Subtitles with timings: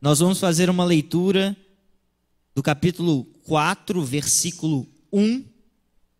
[0.00, 1.56] Nós vamos fazer uma leitura
[2.54, 5.44] do capítulo 4, versículo 1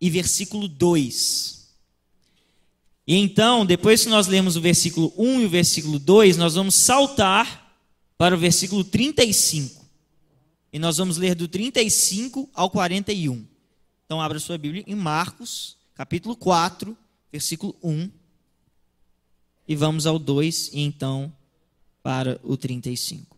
[0.00, 1.68] e versículo 2.
[3.06, 6.74] E então, depois que nós lemos o versículo 1 e o versículo 2, nós vamos
[6.74, 7.80] saltar
[8.18, 9.86] para o versículo 35.
[10.72, 13.46] E nós vamos ler do 35 ao 41.
[14.04, 16.96] Então, abra sua Bíblia em Marcos, capítulo 4,
[17.30, 18.10] versículo 1.
[19.66, 21.32] E vamos ao 2 e então
[22.08, 23.36] para o 35.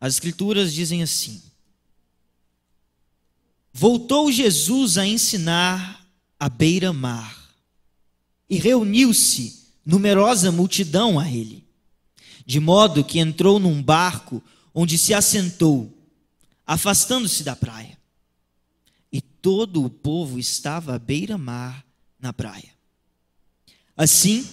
[0.00, 1.40] As Escrituras dizem assim:
[3.72, 6.04] Voltou Jesus a ensinar
[6.36, 7.54] à beira-mar,
[8.50, 11.64] e reuniu-se numerosa multidão a ele,
[12.44, 14.42] de modo que entrou num barco
[14.74, 15.96] onde se assentou,
[16.66, 17.96] afastando-se da praia.
[19.12, 21.86] E todo o povo estava à beira-mar
[22.18, 22.74] na praia.
[23.96, 24.44] Assim,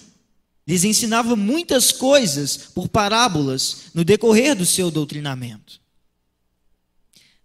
[0.66, 5.80] lhes ensinava muitas coisas por parábolas no decorrer do seu doutrinamento.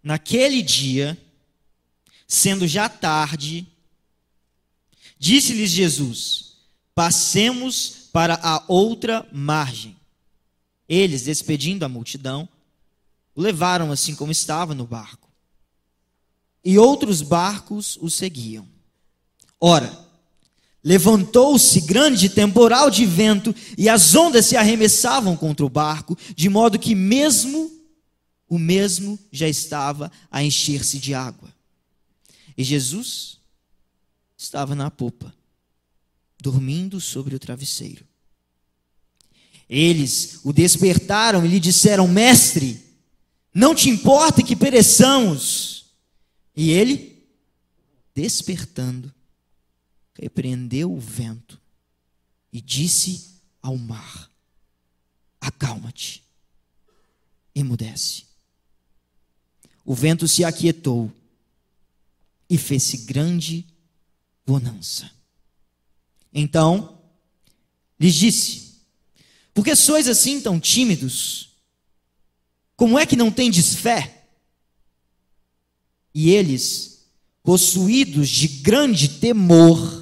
[0.04, 1.18] Naquele dia,
[2.28, 3.68] sendo já tarde,
[5.20, 6.56] disse-lhes Jesus:
[6.96, 9.96] Passemos para a outra margem.
[10.90, 12.50] Eles, despedindo a multidão,
[13.36, 15.30] o levaram assim como estava no barco.
[16.66, 18.68] E outros barcos o seguiam.
[19.60, 20.01] Ora,
[20.84, 26.80] Levantou-se grande temporal de vento e as ondas se arremessavam contra o barco, de modo
[26.80, 27.72] que mesmo
[28.50, 31.54] o mesmo já estava a encher-se de água.
[32.58, 33.38] E Jesus
[34.38, 35.34] estava na popa,
[36.42, 38.06] dormindo sobre o travesseiro.
[39.70, 42.84] Eles o despertaram e lhe disseram: Mestre,
[43.54, 45.86] não te importa que pereçamos?
[46.56, 47.24] E ele,
[48.14, 49.14] despertando,
[50.22, 51.60] repreendeu o vento
[52.54, 54.30] e disse ao mar:
[55.40, 56.24] Acalma-te,
[57.56, 58.26] emudece.
[59.84, 61.12] O vento se aquietou
[62.48, 63.66] e fez-se grande
[64.46, 65.10] bonança.
[66.32, 67.02] Então
[68.00, 68.76] lhes disse:
[69.56, 71.50] Por que sois assim tão tímidos?
[72.76, 74.28] Como é que não tendes fé?
[76.14, 77.06] E eles,
[77.42, 80.01] possuídos de grande temor,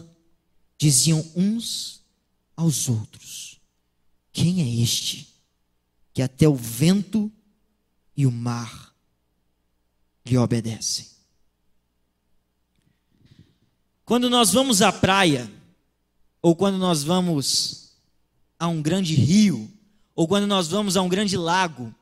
[0.79, 2.01] diziam uns
[2.55, 3.59] aos outros:
[4.31, 5.27] Quem é este
[6.13, 7.31] que até o vento
[8.17, 8.95] e o mar
[10.25, 11.07] lhe obedecem?
[14.05, 15.51] Quando nós vamos à praia,
[16.41, 17.91] ou quando nós vamos
[18.57, 19.69] a um grande rio,
[20.15, 21.93] ou quando nós vamos a um grande lago,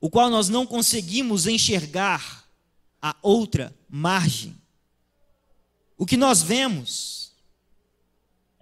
[0.00, 2.48] o qual nós não conseguimos enxergar
[3.00, 4.56] a outra margem,
[5.96, 7.21] o que nós vemos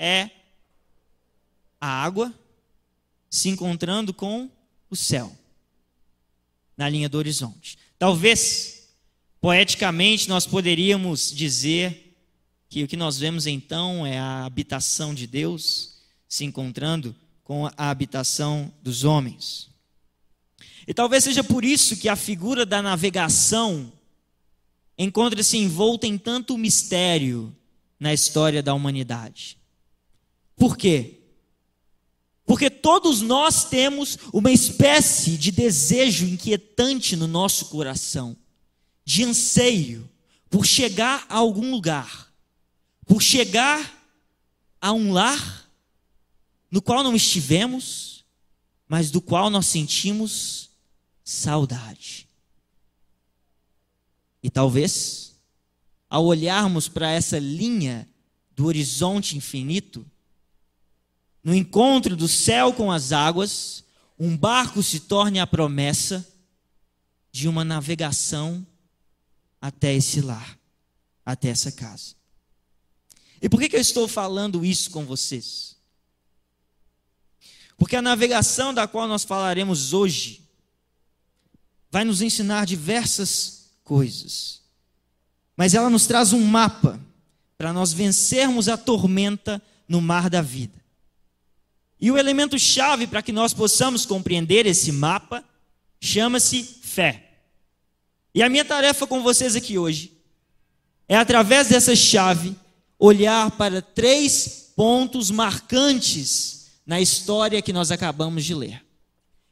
[0.01, 0.31] é
[1.79, 2.35] a água
[3.29, 4.51] se encontrando com
[4.89, 5.37] o céu
[6.75, 7.77] na linha do horizonte.
[7.99, 8.89] Talvez,
[9.43, 12.17] poeticamente, nós poderíamos dizer
[12.71, 17.91] que o que nós vemos então é a habitação de Deus se encontrando com a
[17.91, 19.69] habitação dos homens.
[20.87, 23.93] E talvez seja por isso que a figura da navegação
[24.97, 27.55] encontra-se envolta em tanto mistério
[27.99, 29.60] na história da humanidade.
[30.61, 31.23] Por quê?
[32.45, 38.37] Porque todos nós temos uma espécie de desejo inquietante no nosso coração,
[39.03, 40.07] de anseio
[40.51, 42.31] por chegar a algum lugar,
[43.07, 44.07] por chegar
[44.79, 45.67] a um lar
[46.71, 48.23] no qual não estivemos,
[48.87, 50.69] mas do qual nós sentimos
[51.25, 52.29] saudade.
[54.43, 55.41] E talvez,
[56.11, 58.07] ao olharmos para essa linha
[58.55, 60.05] do horizonte infinito,
[61.43, 63.85] no encontro do céu com as águas,
[64.19, 66.27] um barco se torne a promessa
[67.33, 68.67] de uma navegação
[69.61, 70.59] até esse lar,
[71.25, 72.15] até essa casa.
[73.41, 75.77] E por que, que eu estou falando isso com vocês?
[77.79, 80.47] Porque a navegação da qual nós falaremos hoje
[81.91, 84.61] vai nos ensinar diversas coisas,
[85.57, 87.01] mas ela nos traz um mapa
[87.57, 90.80] para nós vencermos a tormenta no mar da vida.
[92.01, 95.45] E o elemento chave para que nós possamos compreender esse mapa
[96.01, 97.39] chama-se fé.
[98.35, 100.21] E a minha tarefa com vocês aqui hoje
[101.11, 102.55] é, através dessa chave,
[102.97, 108.85] olhar para três pontos marcantes na história que nós acabamos de ler.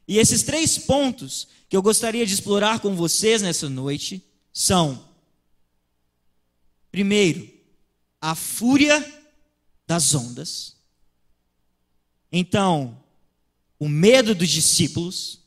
[0.07, 4.23] E esses três pontos que eu gostaria de explorar com vocês nessa noite
[4.53, 5.05] são:
[6.89, 7.47] primeiro,
[8.21, 9.05] a fúria
[9.85, 10.78] das ondas.
[12.31, 13.01] Então,
[13.79, 15.39] o medo dos discípulos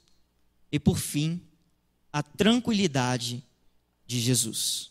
[0.70, 1.40] e, por fim,
[2.12, 3.44] a tranquilidade
[4.06, 4.90] de Jesus.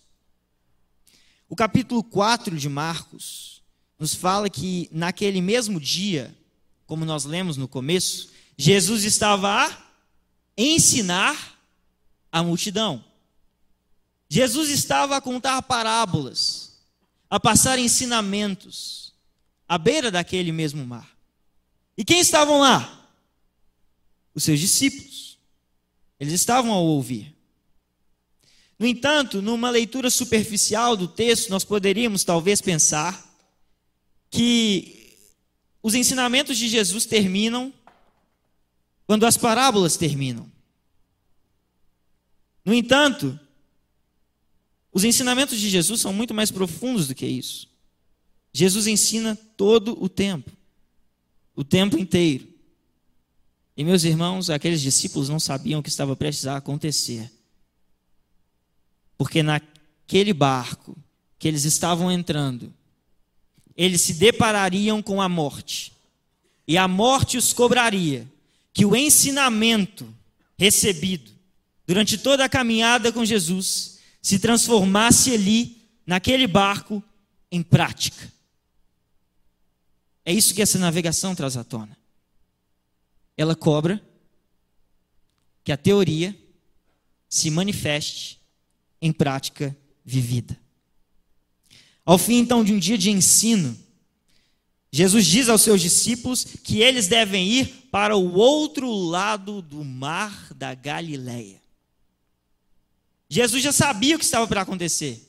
[1.50, 3.62] O capítulo 4 de Marcos
[4.00, 6.36] nos fala que naquele mesmo dia,
[6.88, 9.78] como nós lemos no começo, Jesus estava a
[10.58, 11.60] ensinar
[12.32, 13.04] a multidão.
[14.30, 16.80] Jesus estava a contar parábolas,
[17.30, 19.14] a passar ensinamentos
[19.68, 21.11] à beira daquele mesmo mar.
[21.98, 23.10] E quem estavam lá?
[24.34, 25.38] Os seus discípulos.
[26.20, 27.36] Eles estavam a ouvir.
[28.78, 33.30] No entanto, numa leitura superficial do texto, nós poderíamos talvez pensar
[34.30, 35.18] que
[35.84, 37.74] os ensinamentos de Jesus terminam
[39.06, 40.50] quando as parábolas terminam.
[42.64, 43.40] No entanto,
[44.92, 47.68] os ensinamentos de Jesus são muito mais profundos do que isso.
[48.54, 50.52] Jesus ensina todo o tempo,
[51.56, 52.48] o tempo inteiro.
[53.76, 57.32] E meus irmãos, aqueles discípulos não sabiam o que estava prestes a acontecer.
[59.18, 60.98] Porque naquele barco
[61.40, 62.74] que eles estavam entrando,
[63.76, 65.94] eles se deparariam com a morte.
[66.68, 68.28] E a morte os cobraria
[68.74, 70.08] que o ensinamento
[70.58, 71.32] recebido
[71.86, 77.04] durante toda a caminhada com Jesus se transformasse ali, naquele barco,
[77.52, 78.32] em prática.
[80.26, 81.98] É isso que essa navegação traz à tona.
[83.36, 84.02] Ela cobra
[85.64, 86.38] que a teoria
[87.28, 88.40] se manifeste
[89.02, 89.76] em prática
[90.06, 90.60] vivida.
[92.06, 93.78] Ao fim, então, de um dia de ensino,
[94.92, 100.54] Jesus diz aos seus discípulos que eles devem ir para o outro lado do mar
[100.54, 101.62] da Galileia.
[103.30, 105.26] Jesus já sabia o que estava para acontecer.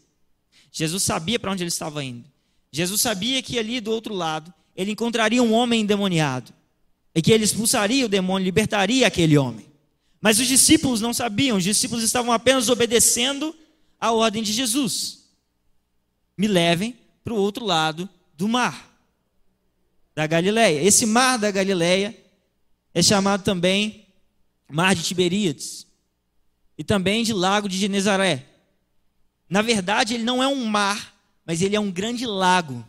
[0.73, 2.29] Jesus sabia para onde ele estava indo.
[2.73, 6.53] Jesus sabia que ali do outro lado ele encontraria um homem endemoniado
[7.15, 9.67] e que ele expulsaria o demônio, libertaria aquele homem.
[10.21, 13.55] Mas os discípulos não sabiam, os discípulos estavam apenas obedecendo
[14.01, 15.25] a ordem de Jesus.
[16.37, 18.91] Me levem para o outro lado do mar
[20.15, 20.83] da Galileia.
[20.83, 22.17] Esse mar da Galileia
[22.95, 24.07] é chamado também
[24.71, 25.87] Mar de Tiberíades
[26.77, 28.47] e também de Lago de Genezaré.
[29.49, 31.15] Na verdade, ele não é um mar,
[31.45, 32.85] mas ele é um grande lago.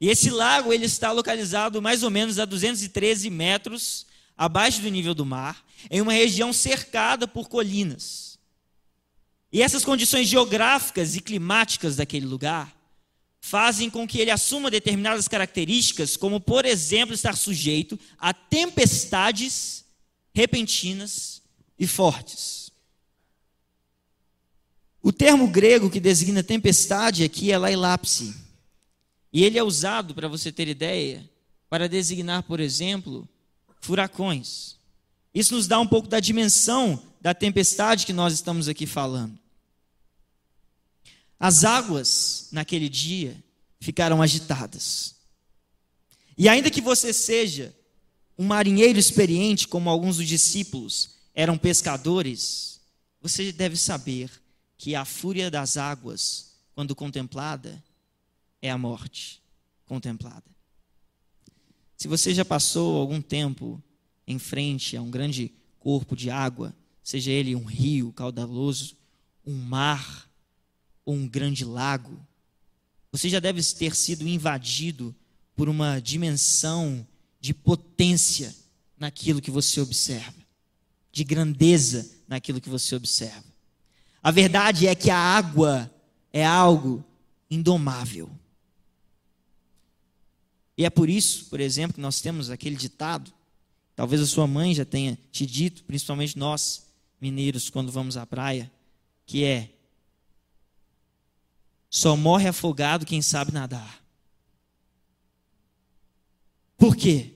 [0.00, 4.06] E esse lago ele está localizado mais ou menos a 213 metros
[4.36, 8.38] abaixo do nível do mar, em uma região cercada por colinas.
[9.52, 12.76] E essas condições geográficas e climáticas daquele lugar
[13.40, 19.84] fazem com que ele assuma determinadas características, como, por exemplo, estar sujeito a tempestades
[20.34, 21.42] repentinas
[21.78, 22.70] e fortes.
[25.02, 28.34] O termo grego que designa tempestade aqui é lailapse.
[29.32, 31.28] E ele é usado, para você ter ideia,
[31.68, 33.28] para designar, por exemplo,
[33.80, 34.76] furacões.
[35.34, 39.38] Isso nos dá um pouco da dimensão da tempestade que nós estamos aqui falando.
[41.38, 43.36] As águas naquele dia
[43.80, 45.14] ficaram agitadas.
[46.36, 47.74] E ainda que você seja
[48.36, 52.80] um marinheiro experiente, como alguns dos discípulos, eram pescadores,
[53.20, 54.30] você deve saber
[54.76, 57.82] que a fúria das águas, quando contemplada,
[58.60, 59.42] é a morte
[59.86, 60.44] contemplada.
[61.96, 63.82] Se você já passou algum tempo
[64.26, 68.96] em frente a um grande corpo de água, seja ele um rio caudaloso,
[69.44, 70.28] um mar
[71.04, 72.18] ou um grande lago,
[73.10, 75.14] você já deve ter sido invadido
[75.56, 77.06] por uma dimensão
[77.40, 78.54] de potência
[78.98, 80.38] naquilo que você observa
[81.18, 83.44] de grandeza naquilo que você observa.
[84.22, 85.92] A verdade é que a água
[86.32, 87.04] é algo
[87.50, 88.30] indomável.
[90.78, 93.32] E é por isso, por exemplo, que nós temos aquele ditado,
[93.96, 96.86] talvez a sua mãe já tenha te dito, principalmente nós,
[97.20, 98.70] mineiros, quando vamos à praia,
[99.26, 99.70] que é:
[101.90, 104.00] só morre afogado quem sabe nadar.
[106.76, 107.34] Por quê?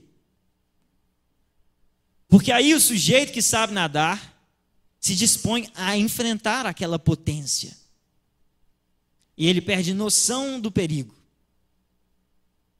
[2.29, 4.33] Porque aí o sujeito que sabe nadar
[5.01, 7.75] se dispõe a enfrentar aquela potência.
[9.37, 11.22] E ele perde noção do perigo.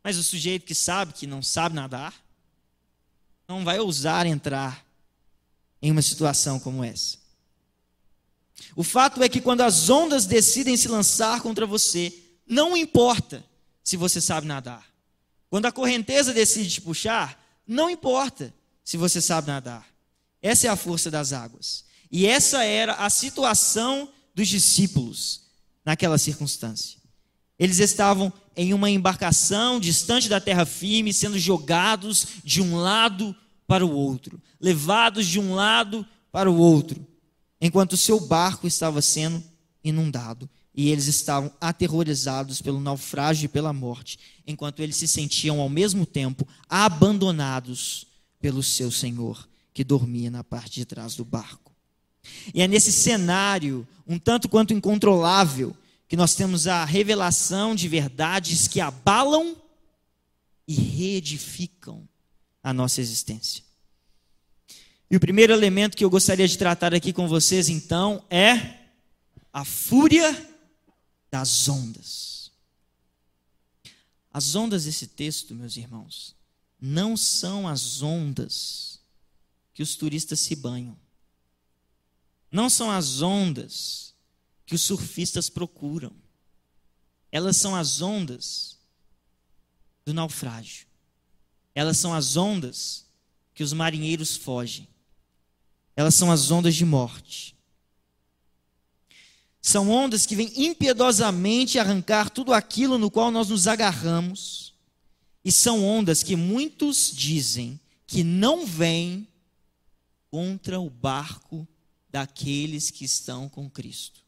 [0.04, 2.14] Mas o sujeito que sabe que não sabe nadar,
[3.48, 4.86] não vai ousar entrar
[5.82, 7.18] em uma situação como essa.
[8.76, 12.14] O fato é que quando as ondas decidem se lançar contra você,
[12.48, 13.44] não importa
[13.84, 14.86] se você sabe nadar.
[15.50, 19.88] Quando a correnteza decide te puxar, não importa se você sabe nadar.
[20.42, 21.86] Essa é a força das águas.
[22.12, 25.44] E essa era a situação dos discípulos
[25.86, 27.00] naquela circunstância.
[27.58, 33.36] Eles estavam em uma embarcação distante da terra firme, sendo jogados de um lado
[33.68, 37.06] para o outro, levados de um lado para o outro,
[37.60, 39.44] enquanto seu barco estava sendo
[39.84, 45.70] inundado e eles estavam aterrorizados pelo naufrágio e pela morte, enquanto eles se sentiam ao
[45.70, 48.08] mesmo tempo abandonados
[48.40, 51.72] pelo seu Senhor, que dormia na parte de trás do barco.
[52.54, 55.76] E é nesse cenário, um tanto quanto incontrolável,
[56.14, 59.60] que nós temos a revelação de verdades que abalam
[60.68, 62.08] e reedificam
[62.62, 63.64] a nossa existência.
[65.10, 68.92] E o primeiro elemento que eu gostaria de tratar aqui com vocês, então, é
[69.52, 70.32] a fúria
[71.32, 72.52] das ondas.
[74.32, 76.36] As ondas desse texto, meus irmãos,
[76.80, 79.00] não são as ondas
[79.74, 80.96] que os turistas se banham.
[82.52, 84.13] Não são as ondas
[84.66, 86.12] que os surfistas procuram.
[87.32, 88.78] Elas são as ondas
[90.06, 90.86] do naufrágio.
[91.76, 93.06] Elas são as ondas
[93.54, 94.88] que os marinheiros fogem.
[95.96, 97.56] Elas são as ondas de morte.
[99.62, 104.74] São ondas que vêm impiedosamente arrancar tudo aquilo no qual nós nos agarramos.
[105.44, 109.28] E são ondas que muitos dizem que não vêm
[110.30, 111.68] contra o barco
[112.10, 114.23] daqueles que estão com Cristo.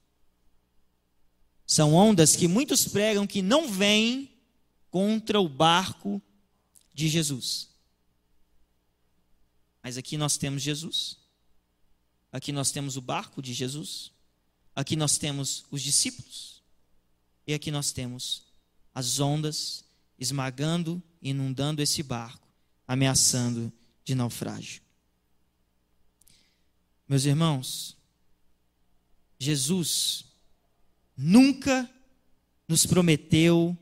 [1.66, 4.32] São ondas que muitos pregam que não vêm
[4.92, 6.22] contra o barco
[6.94, 7.70] de Jesus.
[9.84, 11.18] Mas aqui nós temos Jesus.
[12.32, 14.12] Aqui nós temos o barco de Jesus.
[14.76, 16.62] Aqui nós temos os discípulos.
[17.48, 18.44] E aqui nós temos
[18.94, 19.84] as ondas
[20.18, 22.48] esmagando, inundando esse barco,
[22.88, 23.72] ameaçando
[24.04, 24.82] de naufrágio.
[27.08, 27.96] Meus irmãos,
[29.38, 30.25] Jesus
[31.18, 31.90] nunca
[32.68, 33.78] nos prometeu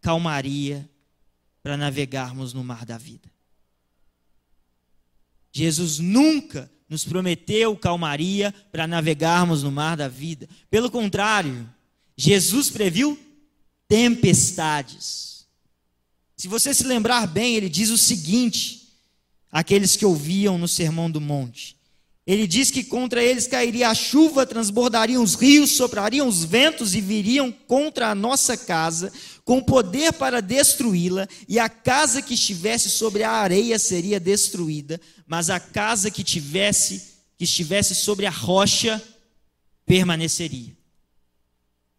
[0.00, 0.88] calmaria
[1.62, 3.30] para navegarmos no mar da vida.
[5.52, 10.48] Jesus nunca nos prometeu calmaria para navegarmos no mar da vida.
[10.70, 11.68] Pelo contrário,
[12.16, 13.18] Jesus previu
[13.88, 15.46] tempestades.
[16.36, 18.92] Se você se lembrar bem, ele diz o seguinte:
[19.50, 21.75] aqueles que ouviam no Sermão do Monte.
[22.26, 27.00] Ele diz que contra eles cairia a chuva, transbordariam os rios, soprariam os ventos e
[27.00, 29.12] viriam contra a nossa casa,
[29.44, 35.50] com poder para destruí-la, e a casa que estivesse sobre a areia seria destruída, mas
[35.50, 39.00] a casa que tivesse que estivesse sobre a rocha
[39.84, 40.74] permaneceria.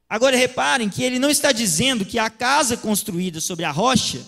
[0.09, 4.25] Agora reparem que ele não está dizendo que a casa construída sobre a rocha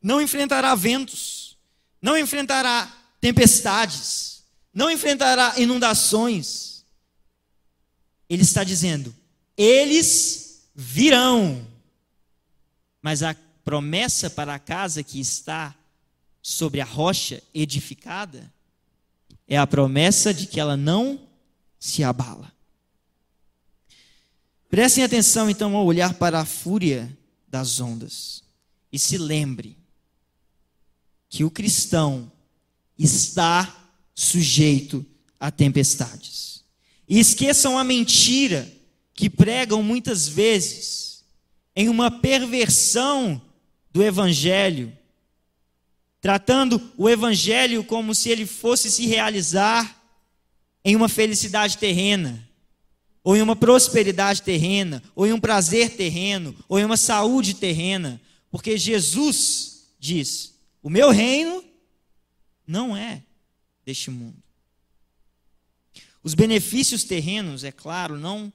[0.00, 1.58] não enfrentará ventos,
[2.00, 4.33] não enfrentará tempestades,
[4.74, 6.84] não enfrentará inundações.
[8.28, 9.14] Ele está dizendo:
[9.56, 11.64] eles virão
[13.04, 15.74] mas a promessa para a casa que está
[16.40, 18.50] sobre a rocha edificada
[19.46, 21.20] é a promessa de que ela não
[21.78, 22.50] se abala.
[24.70, 27.14] Prestem atenção então ao olhar para a fúria
[27.46, 28.42] das ondas
[28.90, 29.76] e se lembre
[31.28, 32.32] que o cristão
[32.98, 33.83] está
[34.14, 35.04] sujeito
[35.38, 36.64] a tempestades.
[37.08, 38.70] E esqueçam a mentira
[39.12, 41.24] que pregam muitas vezes
[41.76, 43.40] em uma perversão
[43.90, 44.96] do Evangelho,
[46.20, 50.00] tratando o Evangelho como se ele fosse se realizar
[50.84, 52.48] em uma felicidade terrena,
[53.22, 58.20] ou em uma prosperidade terrena, ou em um prazer terreno, ou em uma saúde terrena,
[58.50, 61.64] porque Jesus diz: o meu reino
[62.66, 63.23] não é
[63.84, 64.42] deste mundo.
[66.22, 68.52] Os benefícios terrenos, é claro, não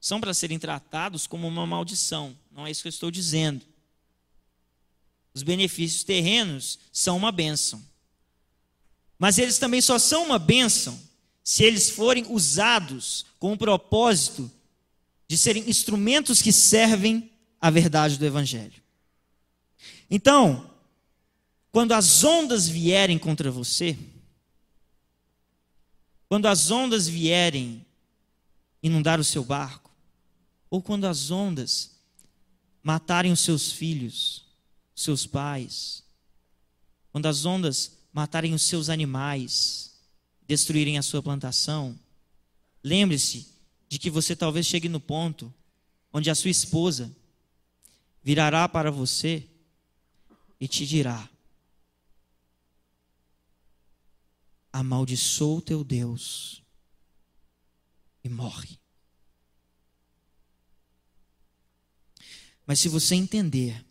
[0.00, 2.36] são para serem tratados como uma maldição.
[2.50, 3.64] Não é isso que eu estou dizendo.
[5.34, 7.82] Os benefícios terrenos são uma bênção.
[9.18, 10.98] Mas eles também só são uma bênção
[11.44, 14.50] se eles forem usados com o propósito
[15.28, 18.82] de serem instrumentos que servem à verdade do Evangelho.
[20.10, 20.70] Então,
[21.70, 23.96] quando as ondas vierem contra você,
[26.32, 27.84] quando as ondas vierem
[28.82, 29.90] inundar o seu barco,
[30.70, 31.90] ou quando as ondas
[32.82, 34.42] matarem os seus filhos,
[34.94, 36.02] seus pais,
[37.10, 39.92] quando as ondas matarem os seus animais,
[40.48, 42.00] destruírem a sua plantação,
[42.82, 43.46] lembre-se
[43.86, 45.52] de que você talvez chegue no ponto
[46.10, 47.14] onde a sua esposa
[48.22, 49.46] virará para você
[50.58, 51.28] e te dirá:
[54.72, 56.62] amaldiçoa o teu Deus
[58.24, 58.78] e morre.
[62.66, 63.84] Mas se você entender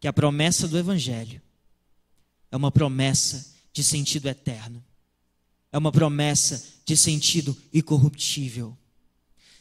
[0.00, 1.40] que a promessa do Evangelho
[2.50, 4.84] é uma promessa de sentido eterno,
[5.70, 8.76] é uma promessa de sentido incorruptível.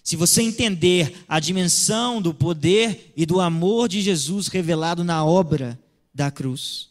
[0.03, 5.79] Se você entender a dimensão do poder e do amor de Jesus revelado na obra
[6.13, 6.90] da cruz,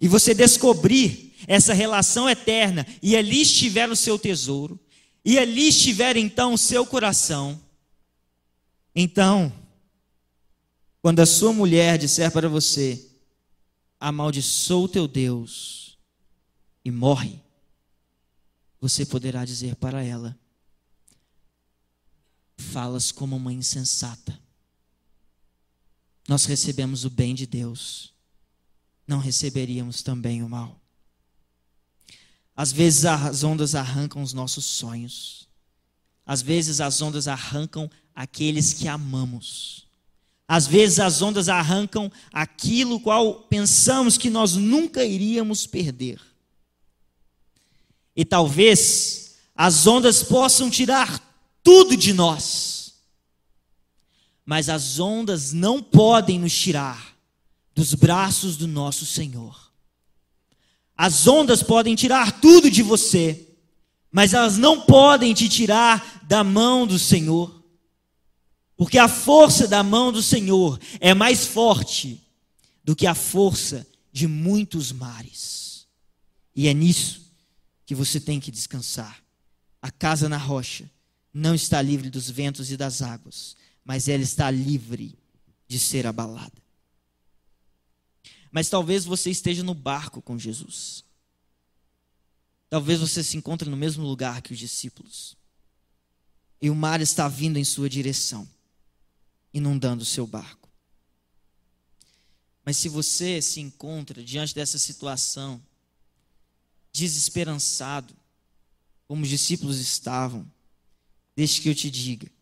[0.00, 4.78] e você descobrir essa relação eterna, e ali estiver o seu tesouro,
[5.24, 7.60] e ali estiver então o seu coração,
[8.98, 9.52] então,
[11.02, 13.10] quando a sua mulher disser para você,
[14.00, 15.98] amaldiçoa o teu Deus
[16.82, 17.38] e morre,
[18.80, 20.34] você poderá dizer para ela:
[22.56, 24.40] falas como uma insensata.
[26.26, 28.14] Nós recebemos o bem de Deus,
[29.06, 30.80] não receberíamos também o mal.
[32.56, 35.46] Às vezes as ondas arrancam os nossos sonhos,
[36.24, 39.86] às vezes as ondas arrancam aqueles que amamos.
[40.48, 46.20] Às vezes as ondas arrancam aquilo qual pensamos que nós nunca iríamos perder.
[48.14, 51.20] E talvez as ondas possam tirar
[51.62, 52.94] tudo de nós.
[54.44, 57.15] Mas as ondas não podem nos tirar
[57.76, 59.70] dos braços do nosso Senhor.
[60.96, 63.54] As ondas podem tirar tudo de você,
[64.10, 67.62] mas elas não podem te tirar da mão do Senhor.
[68.78, 72.18] Porque a força da mão do Senhor é mais forte
[72.82, 75.86] do que a força de muitos mares.
[76.54, 77.30] E é nisso
[77.84, 79.22] que você tem que descansar.
[79.82, 80.90] A casa na rocha
[81.32, 83.54] não está livre dos ventos e das águas,
[83.84, 85.14] mas ela está livre
[85.68, 86.65] de ser abalada.
[88.56, 91.04] Mas talvez você esteja no barco com Jesus.
[92.70, 95.36] Talvez você se encontre no mesmo lugar que os discípulos.
[96.62, 98.48] E o mar está vindo em sua direção,
[99.52, 100.70] inundando o seu barco.
[102.64, 105.62] Mas se você se encontra diante dessa situação,
[106.90, 108.16] desesperançado,
[109.06, 110.50] como os discípulos estavam,
[111.36, 112.32] deixe que eu te diga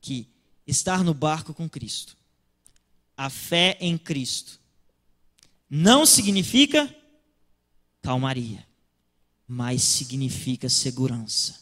[0.00, 0.26] que
[0.66, 2.16] estar no barco com Cristo,
[3.14, 4.59] a fé em Cristo,
[5.70, 6.92] não significa
[8.02, 8.66] calmaria,
[9.46, 11.60] mas significa segurança.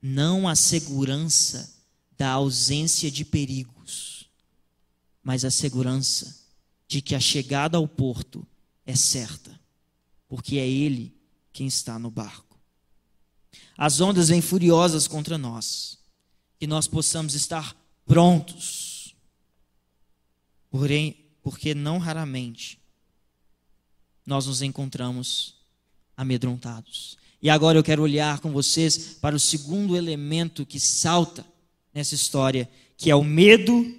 [0.00, 1.74] Não a segurança
[2.16, 4.30] da ausência de perigos,
[5.22, 6.42] mas a segurança
[6.88, 8.46] de que a chegada ao porto
[8.86, 9.60] é certa,
[10.26, 11.14] porque é Ele
[11.52, 12.58] quem está no barco.
[13.76, 15.98] As ondas vêm furiosas contra nós,
[16.58, 17.76] que nós possamos estar
[18.06, 19.14] prontos.
[20.70, 22.78] Porém, porque não raramente
[24.26, 25.54] nós nos encontramos
[26.16, 27.16] amedrontados.
[27.42, 31.46] E agora eu quero olhar com vocês para o segundo elemento que salta
[31.92, 33.94] nessa história, que é o medo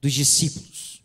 [0.00, 1.02] dos discípulos.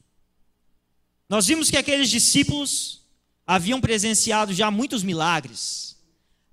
[1.27, 3.01] Nós vimos que aqueles discípulos
[3.45, 5.89] haviam presenciado já muitos milagres,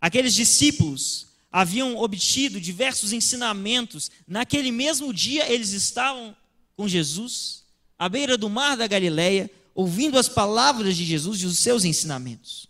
[0.00, 4.10] Aqueles discípulos haviam obtido diversos ensinamentos.
[4.26, 6.36] Naquele mesmo dia, eles estavam
[6.76, 7.64] com Jesus,
[7.98, 12.66] à beira do mar da Galileia, ouvindo as palavras de Jesus e os seus ensinamentos.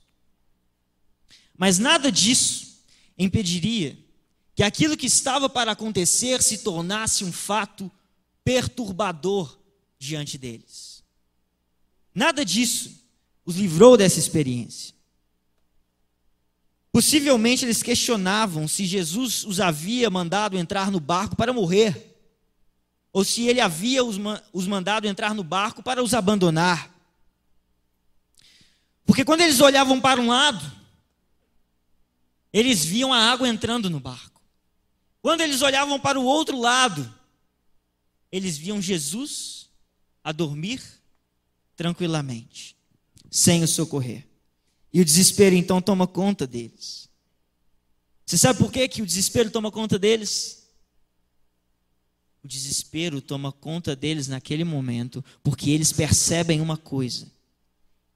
[1.57, 2.83] Mas nada disso
[3.17, 3.97] impediria
[4.57, 7.89] que aquilo que estava para acontecer se tornasse um fato
[8.43, 9.57] perturbador
[9.97, 11.05] diante deles.
[12.13, 12.91] Nada disso
[13.45, 14.93] os livrou dessa experiência.
[16.91, 22.19] Possivelmente eles questionavam se Jesus os havia mandado entrar no barco para morrer,
[23.13, 26.96] ou se ele havia os mandado entrar no barco para os abandonar.
[29.07, 30.73] Porque quando eles olhavam para um lado,
[32.53, 34.43] eles viam a água entrando no barco.
[35.23, 37.13] Quando eles olhavam para o outro lado,
[38.31, 39.71] eles viam Jesus
[40.23, 40.83] a dormir
[41.77, 42.77] tranquilamente,
[43.31, 44.27] sem o socorrer.
[44.93, 47.09] E o desespero então toma conta deles.
[48.25, 50.67] Você sabe por que, que o desespero toma conta deles?
[52.43, 57.31] O desespero toma conta deles naquele momento, porque eles percebem uma coisa.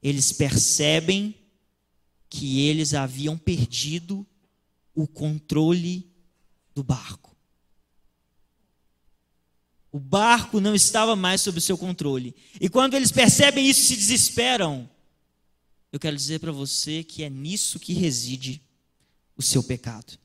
[0.02, 1.34] Eles percebem
[2.28, 4.26] que eles haviam perdido
[4.94, 6.10] o controle
[6.74, 7.36] do barco.
[9.92, 12.34] O barco não estava mais sob o seu controle.
[12.60, 14.88] E quando eles percebem isso, se desesperam
[15.92, 18.62] eu quero dizer para você que é nisso que reside
[19.36, 20.18] o seu pecado.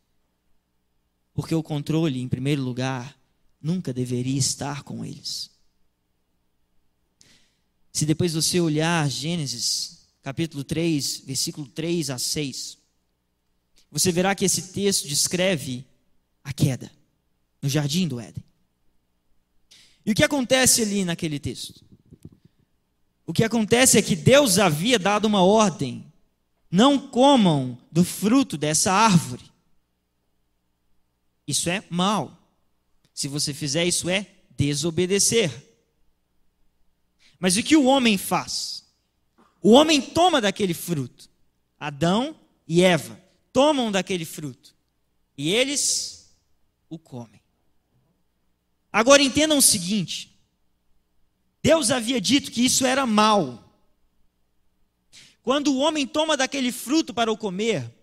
[1.34, 3.18] Porque o controle, em primeiro lugar,
[3.60, 5.50] nunca deveria estar com eles.
[7.96, 12.78] Se depois você olhar Gênesis, capítulo 3, versículo 3 a 6,
[13.90, 15.86] você verá que esse texto descreve
[16.44, 16.92] a queda
[17.62, 18.44] no jardim do Éden.
[20.06, 21.86] E o que acontece ali naquele texto?
[23.26, 26.06] O que acontece é que Deus havia dado uma ordem:
[26.70, 29.50] não comam do fruto dessa árvore.
[31.48, 32.38] Isso é mal.
[33.14, 34.28] Se você fizer isso, é
[34.58, 35.65] desobedecer.
[37.40, 38.86] Mas o que o homem faz?
[39.62, 41.30] O homem toma daquele fruto.
[41.80, 42.36] Adão
[42.68, 43.20] e Eva
[43.52, 44.76] tomam daquele fruto.
[45.38, 46.36] E eles
[46.90, 47.42] o comem.
[48.92, 50.38] Agora entendam o seguinte:
[51.64, 53.64] Deus havia dito que isso era mal.
[55.42, 57.94] Quando o homem toma daquele fruto para o comer,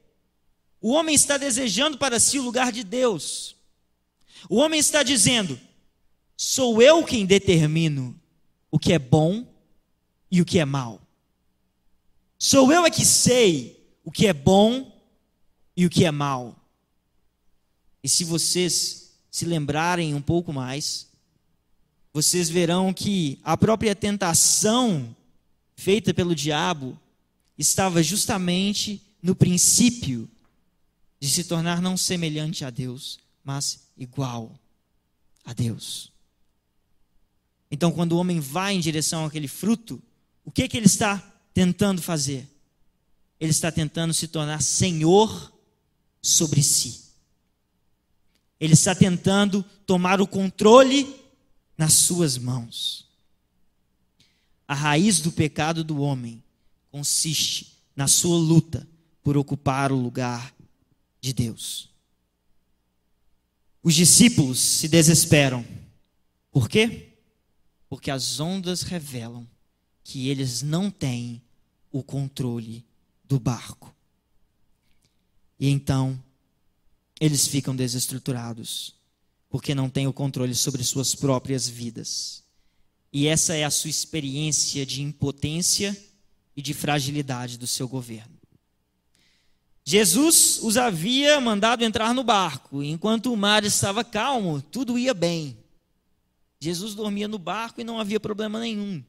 [0.81, 3.57] o homem está desejando para si o lugar de Deus.
[4.49, 5.61] O homem está dizendo:
[6.37, 8.19] sou eu quem determino
[8.73, 9.47] o que é bom
[10.31, 11.01] e o que é mal.
[12.39, 14.91] Sou eu é que sei o que é bom
[15.77, 16.57] e o que é mal.
[18.03, 21.07] E se vocês se lembrarem um pouco mais,
[22.13, 25.15] vocês verão que a própria tentação
[25.77, 26.99] feita pelo diabo
[27.57, 30.29] estava justamente no princípio
[31.21, 34.59] de se tornar não semelhante a Deus, mas igual
[35.45, 36.12] a Deus.
[37.73, 40.01] Então, quando o homem vai em direção àquele fruto,
[40.45, 41.17] o que, que ele está
[41.55, 42.47] tentando fazer?
[43.41, 45.51] Ele está tentando se tornar senhor
[46.21, 47.01] sobre si.
[48.61, 51.17] Ele está tentando tomar o controle
[51.77, 53.09] nas suas mãos.
[54.69, 56.45] A raiz do pecado do homem
[56.91, 58.87] consiste na sua luta
[59.23, 60.55] por ocupar o lugar
[61.23, 61.89] de Deus.
[63.83, 65.65] Os discípulos se desesperam.
[66.51, 67.12] Por quê?
[67.93, 69.47] Porque as ondas revelam
[70.03, 71.43] que eles não têm
[71.91, 72.83] o controle
[73.23, 73.95] do barco.
[75.61, 76.19] E então
[77.21, 78.95] eles ficam desestruturados,
[79.51, 82.43] porque não têm o controle sobre suas próprias vidas.
[83.13, 85.95] E essa é a sua experiência de impotência
[86.57, 88.39] e de fragilidade do seu governo.
[89.85, 95.62] Jesus os havia mandado entrar no barco, enquanto o mar estava calmo, tudo ia bem.
[96.63, 99.03] Jesus dormia no barco e não havia problema nenhum.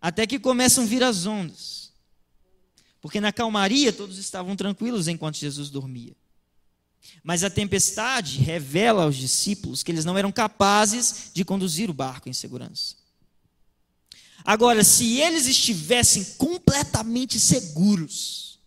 [0.00, 1.92] Até que começam a vir as ondas.
[3.00, 6.14] Porque na calmaria todos estavam tranquilos enquanto Jesus dormia.
[7.20, 12.28] Mas a tempestade revela aos discípulos que eles não eram capazes de conduzir o barco
[12.28, 12.94] em segurança.
[14.44, 18.60] Agora, se eles estivessem completamente seguros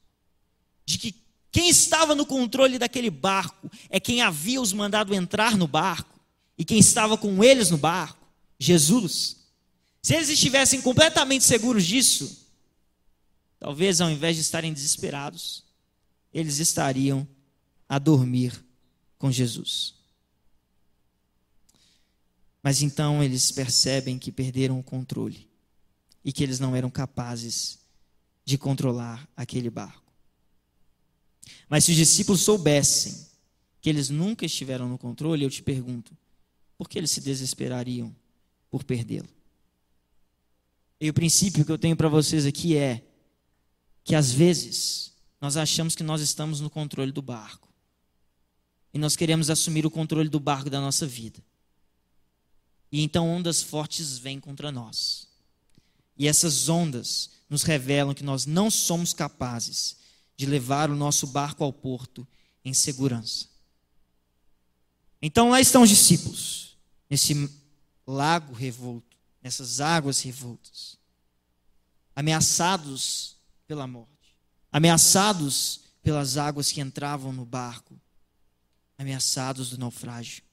[0.85, 1.15] de que
[1.49, 6.14] quem estava no controle daquele barco é quem havia os mandado entrar no barco
[6.57, 8.25] e quem estava com eles no barco,
[8.59, 9.37] Jesus.
[10.01, 12.47] Se eles estivessem completamente seguros disso,
[13.59, 15.63] talvez ao invés de estarem desesperados,
[16.33, 17.27] eles estariam
[17.89, 18.63] a dormir
[19.17, 19.95] com Jesus.
[22.61, 25.47] Mas então eles percebem que perderam o controle
[26.23, 27.79] e que eles não eram capazes
[28.43, 30.11] de controlar aquele barco.
[31.69, 33.25] Mas se os discípulos soubessem
[33.81, 36.15] que eles nunca estiveram no controle, eu te pergunto,
[36.77, 38.15] por que eles se desesperariam
[38.69, 39.29] por perdê-lo?
[40.99, 43.05] E o princípio que eu tenho para vocês aqui é
[44.03, 47.67] que às vezes nós achamos que nós estamos no controle do barco.
[48.93, 51.43] E nós queremos assumir o controle do barco da nossa vida.
[52.91, 55.27] E então ondas fortes vêm contra nós.
[56.17, 59.97] E essas ondas nos revelam que nós não somos capazes
[60.37, 62.25] de levar o nosso barco ao porto
[62.63, 63.47] em segurança.
[65.25, 66.77] Então lá estão os discípulos,
[67.09, 67.49] nesse
[68.05, 70.99] lago revolto, nessas águas revoltas,
[72.15, 73.35] ameaçados
[73.65, 74.37] pela morte,
[74.71, 77.99] ameaçados pelas águas que entravam no barco,
[78.99, 80.43] ameaçados do naufrágio.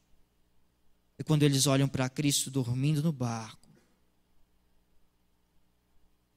[1.18, 3.68] E quando eles olham para Cristo dormindo no barco,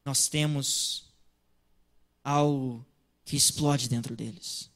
[0.03, 1.05] nós temos
[2.21, 2.85] algo
[3.23, 4.69] que explode dentro deles.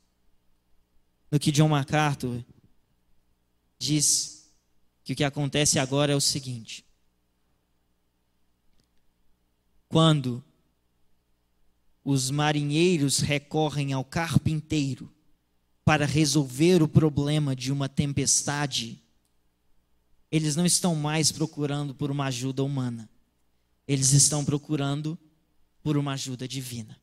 [1.30, 2.41] No que John MacArthur
[3.80, 4.52] diz
[5.04, 6.86] que o que acontece agora é o seguinte:
[9.88, 10.44] quando
[12.04, 15.12] os marinheiros recorrem ao carpinteiro
[15.84, 19.02] para resolver o problema de uma tempestade,
[20.32, 23.10] eles não estão mais procurando por uma ajuda humana
[23.89, 25.18] eles estão procurando
[25.82, 26.96] por uma ajuda divina.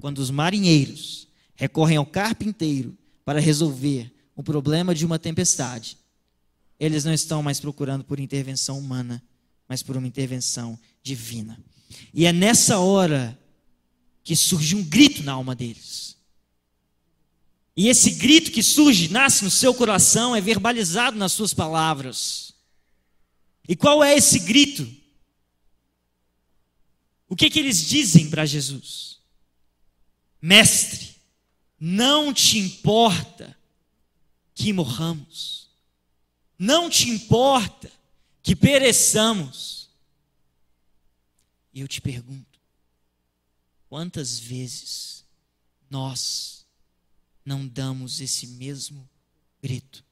[0.00, 5.96] Quando os marinheiros recorrem ao carpinteiro para resolver o problema de uma tempestade,
[6.78, 9.22] eles não estão mais procurando por intervenção humana,
[9.66, 11.58] mas por uma intervenção divina.
[12.12, 13.36] E é nessa hora
[14.22, 16.16] que surge um grito na alma deles.
[17.74, 22.52] E esse grito que surge, nasce no seu coração, é verbalizado nas suas palavras.
[23.66, 24.86] E qual é esse grito?
[27.28, 29.18] O que, que eles dizem para Jesus?
[30.40, 31.16] Mestre,
[31.78, 33.56] não te importa
[34.56, 35.68] que morramos,
[36.58, 37.92] não te importa
[38.42, 39.90] que pereçamos.
[41.74, 42.58] E eu te pergunto,
[43.86, 45.24] quantas vezes
[45.90, 46.66] nós
[47.44, 49.06] não damos esse mesmo
[49.62, 50.02] grito?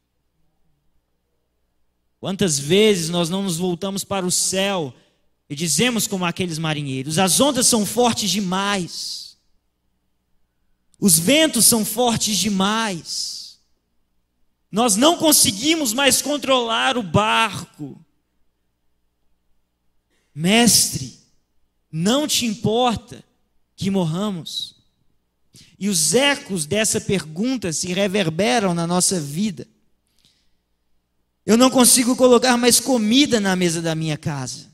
[2.21, 4.95] Quantas vezes nós não nos voltamos para o céu
[5.49, 9.39] e dizemos como aqueles marinheiros: as ondas são fortes demais,
[11.01, 13.44] os ventos são fortes demais,
[14.75, 17.97] nós não conseguimos mais controlar o barco.
[20.35, 21.17] Mestre,
[21.93, 23.23] não te importa
[23.77, 24.75] que morramos?
[25.79, 29.65] E os ecos dessa pergunta se reverberam na nossa vida.
[31.47, 34.73] Eu não consigo colocar mais comida na mesa da minha casa.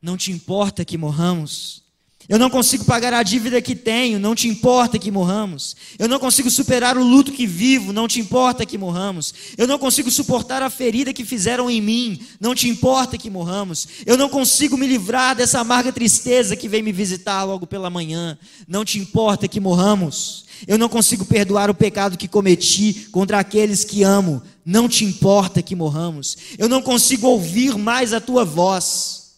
[0.00, 1.82] Não te importa que morramos?
[2.28, 5.74] Eu não consigo pagar a dívida que tenho, não te importa que morramos.
[5.98, 9.32] Eu não consigo superar o luto que vivo, não te importa que morramos.
[9.56, 13.88] Eu não consigo suportar a ferida que fizeram em mim, não te importa que morramos.
[14.04, 18.38] Eu não consigo me livrar dessa amarga tristeza que vem me visitar logo pela manhã,
[18.66, 20.44] não te importa que morramos.
[20.66, 25.62] Eu não consigo perdoar o pecado que cometi contra aqueles que amo, não te importa
[25.62, 26.36] que morramos.
[26.58, 29.36] Eu não consigo ouvir mais a tua voz,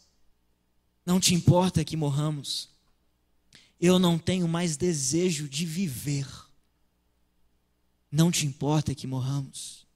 [1.07, 2.71] não te importa que morramos
[3.81, 6.29] eu não tenho mais desejo de viver.
[8.13, 9.87] Não te importa que morramos?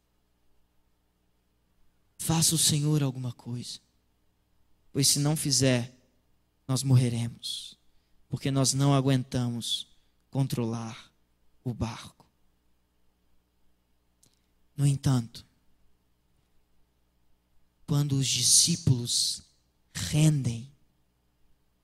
[2.16, 3.78] Faça o Senhor alguma coisa,
[4.90, 5.94] pois se não fizer,
[6.66, 7.76] nós morreremos,
[8.30, 9.86] porque nós não aguentamos
[10.30, 11.12] controlar
[11.62, 12.26] o barco.
[14.74, 15.44] No entanto,
[17.86, 19.42] quando os discípulos
[19.92, 20.73] rendem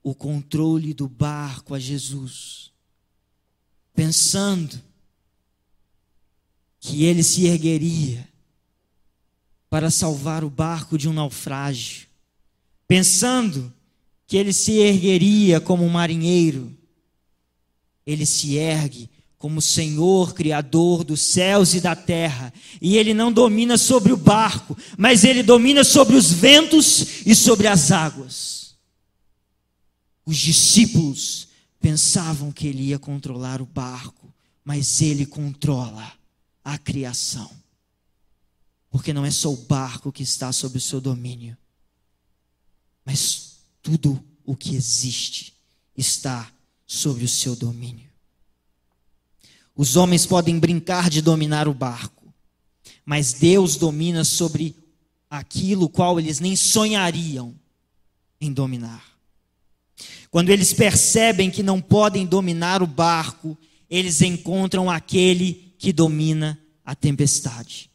[0.02, 2.70] o controle do barco a Jesus,
[3.94, 4.80] pensando
[6.80, 8.26] que ele se ergueria
[9.68, 12.08] para salvar o barco de um naufrágio,
[12.88, 13.72] pensando
[14.26, 16.74] que ele se ergueria como um marinheiro,
[18.06, 19.10] ele se ergue
[19.40, 24.76] como Senhor, Criador dos céus e da terra, e ele não domina sobre o barco,
[24.98, 28.59] mas ele domina sobre os ventos e sobre as águas.
[30.30, 31.48] Os discípulos
[31.80, 34.32] pensavam que ele ia controlar o barco,
[34.64, 36.12] mas ele controla
[36.62, 37.50] a criação.
[38.90, 41.58] Porque não é só o barco que está sob o seu domínio,
[43.04, 45.52] mas tudo o que existe
[45.96, 46.48] está
[46.86, 48.08] sob o seu domínio.
[49.74, 52.32] Os homens podem brincar de dominar o barco,
[53.04, 54.76] mas Deus domina sobre
[55.28, 57.52] aquilo qual eles nem sonhariam
[58.40, 59.09] em dominar.
[60.30, 66.94] Quando eles percebem que não podem dominar o barco, eles encontram aquele que domina a
[66.94, 67.90] tempestade.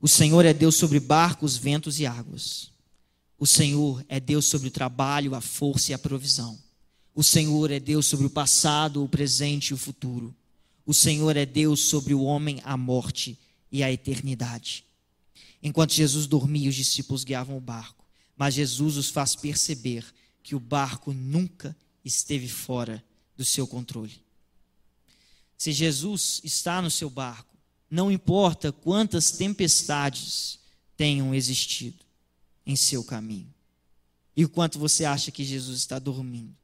[0.00, 2.70] O Senhor é Deus sobre barcos, ventos e águas.
[3.38, 6.58] O Senhor é Deus sobre o trabalho, a força e a provisão.
[7.14, 10.34] O Senhor é Deus sobre o passado, o presente e o futuro.
[10.84, 13.38] O Senhor é Deus sobre o homem, a morte
[13.72, 14.84] e a eternidade.
[15.62, 17.99] Enquanto Jesus dormia, os discípulos guiavam o barco.
[18.40, 20.02] Mas Jesus os faz perceber
[20.42, 23.04] que o barco nunca esteve fora
[23.36, 24.24] do seu controle.
[25.58, 27.54] Se Jesus está no seu barco,
[27.90, 30.58] não importa quantas tempestades
[30.96, 32.02] tenham existido
[32.64, 33.52] em seu caminho,
[34.34, 36.56] e o quanto você acha que Jesus está dormindo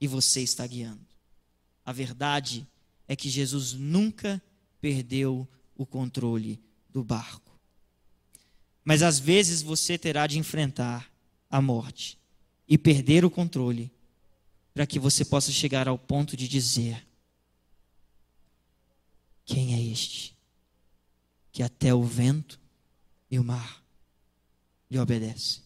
[0.00, 1.06] e você está guiando.
[1.84, 2.66] A verdade
[3.06, 4.42] é que Jesus nunca
[4.80, 7.51] perdeu o controle do barco.
[8.84, 11.10] Mas às vezes você terá de enfrentar
[11.50, 12.18] a morte
[12.68, 13.92] e perder o controle
[14.74, 17.06] para que você possa chegar ao ponto de dizer:
[19.44, 20.36] Quem é este
[21.52, 22.58] que até o vento
[23.30, 23.82] e o mar
[24.90, 25.62] lhe obedecem?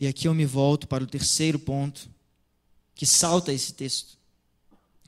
[0.00, 2.08] E aqui eu me volto para o terceiro ponto
[2.94, 4.18] que salta esse texto,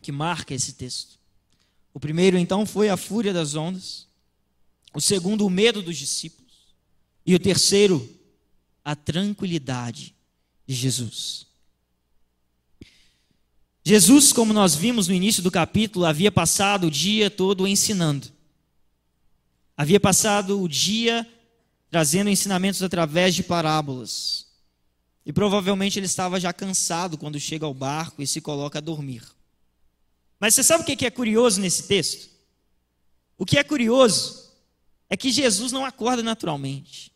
[0.00, 1.18] que marca esse texto.
[1.92, 4.06] O primeiro, então, foi a fúria das ondas.
[4.92, 6.50] O segundo, o medo dos discípulos.
[7.24, 8.09] E o terceiro,
[8.85, 10.14] a tranquilidade
[10.66, 11.46] de Jesus.
[13.85, 18.29] Jesus, como nós vimos no início do capítulo, havia passado o dia todo ensinando.
[19.76, 21.26] Havia passado o dia
[21.90, 24.46] trazendo ensinamentos através de parábolas.
[25.24, 29.22] E provavelmente ele estava já cansado quando chega ao barco e se coloca a dormir.
[30.38, 32.31] Mas você sabe o que é curioso nesse texto?
[33.37, 34.50] O que é curioso
[35.11, 37.12] é que Jesus não acorda naturalmente.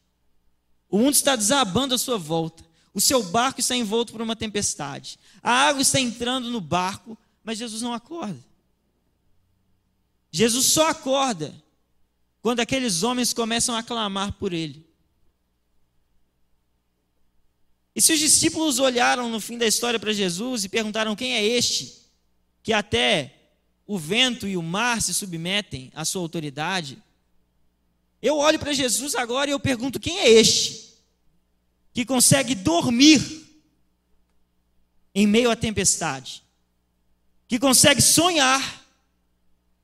[0.91, 2.65] O mundo está desabando à sua volta.
[2.93, 5.19] O seu barco está envolto por uma tempestade.
[5.41, 8.45] A água está entrando no barco, mas Jesus não acorda.
[10.31, 11.55] Jesus só acorda
[12.43, 14.85] quando aqueles homens começam a clamar por ele.
[17.95, 21.45] E se os discípulos olharam no fim da história para Jesus e perguntaram quem é
[21.45, 22.03] este,
[22.61, 23.35] que até
[23.87, 27.01] o vento e o mar se submetem à sua autoridade,
[28.25, 30.95] eu olho para Jesus agora e eu pergunto quem é este,
[31.93, 33.21] que consegue dormir
[35.15, 36.43] em meio à tempestade,
[37.47, 38.83] que consegue sonhar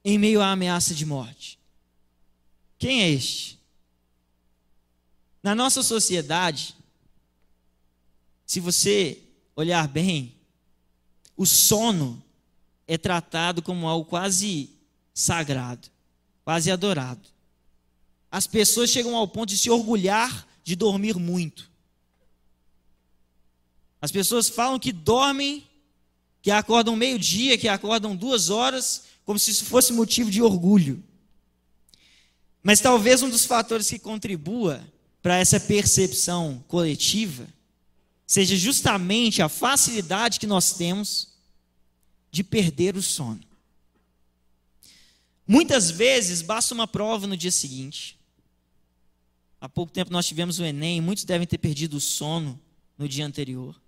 [0.02, 1.58] em meio à ameaça de morte.
[2.78, 3.60] Quem é este?
[5.42, 6.74] Na nossa sociedade,
[8.46, 9.22] se você
[9.54, 10.34] olhar bem,
[11.36, 12.24] o sono
[12.88, 14.70] é tratado como algo quase
[15.12, 15.90] sagrado,
[16.42, 17.39] quase adorado.
[18.30, 21.70] As pessoas chegam ao ponto de se orgulhar de dormir muito.
[24.00, 25.66] As pessoas falam que dormem,
[26.40, 31.02] que acordam meio-dia, que acordam duas horas, como se isso fosse motivo de orgulho.
[32.62, 34.86] Mas talvez um dos fatores que contribua
[35.22, 37.46] para essa percepção coletiva
[38.26, 41.32] seja justamente a facilidade que nós temos
[42.30, 43.40] de perder o sono.
[45.46, 48.19] Muitas vezes basta uma prova no dia seguinte.
[49.60, 52.58] Há pouco tempo nós tivemos o Enem, muitos devem ter perdido o sono
[52.96, 53.78] no dia anterior.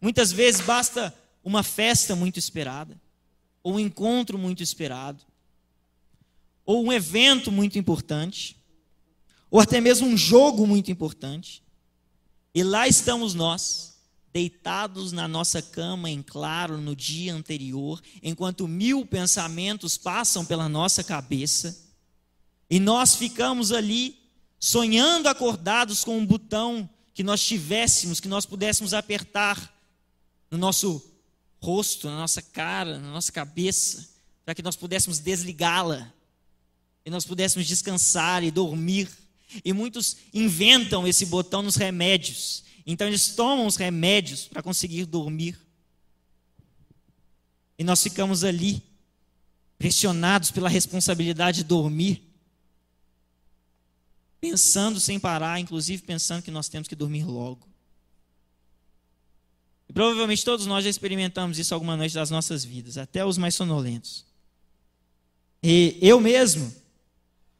[0.00, 1.14] Muitas vezes basta
[1.44, 3.00] uma festa muito esperada,
[3.62, 5.22] ou um encontro muito esperado,
[6.66, 8.56] ou um evento muito importante,
[9.48, 11.62] ou até mesmo um jogo muito importante.
[12.52, 14.00] E lá estamos nós,
[14.32, 21.04] deitados na nossa cama em claro no dia anterior, enquanto mil pensamentos passam pela nossa
[21.04, 21.86] cabeça,
[22.68, 24.21] e nós ficamos ali
[24.64, 29.76] sonhando acordados com um botão que nós tivéssemos, que nós pudéssemos apertar
[30.48, 31.04] no nosso
[31.60, 34.08] rosto, na nossa cara, na nossa cabeça,
[34.44, 36.14] para que nós pudéssemos desligá-la
[37.04, 39.10] e nós pudéssemos descansar e dormir.
[39.64, 42.62] E muitos inventam esse botão nos remédios.
[42.86, 45.58] Então eles tomam os remédios para conseguir dormir.
[47.76, 48.80] E nós ficamos ali,
[49.76, 52.31] pressionados pela responsabilidade de dormir,
[54.42, 57.64] pensando sem parar, inclusive pensando que nós temos que dormir logo.
[59.88, 63.54] E provavelmente todos nós já experimentamos isso alguma noite das nossas vidas, até os mais
[63.54, 64.26] sonolentos.
[65.62, 66.74] E eu mesmo,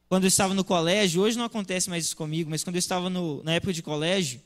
[0.09, 3.09] quando eu estava no colégio, hoje não acontece mais isso comigo, mas quando eu estava
[3.09, 4.43] no, na época de colégio,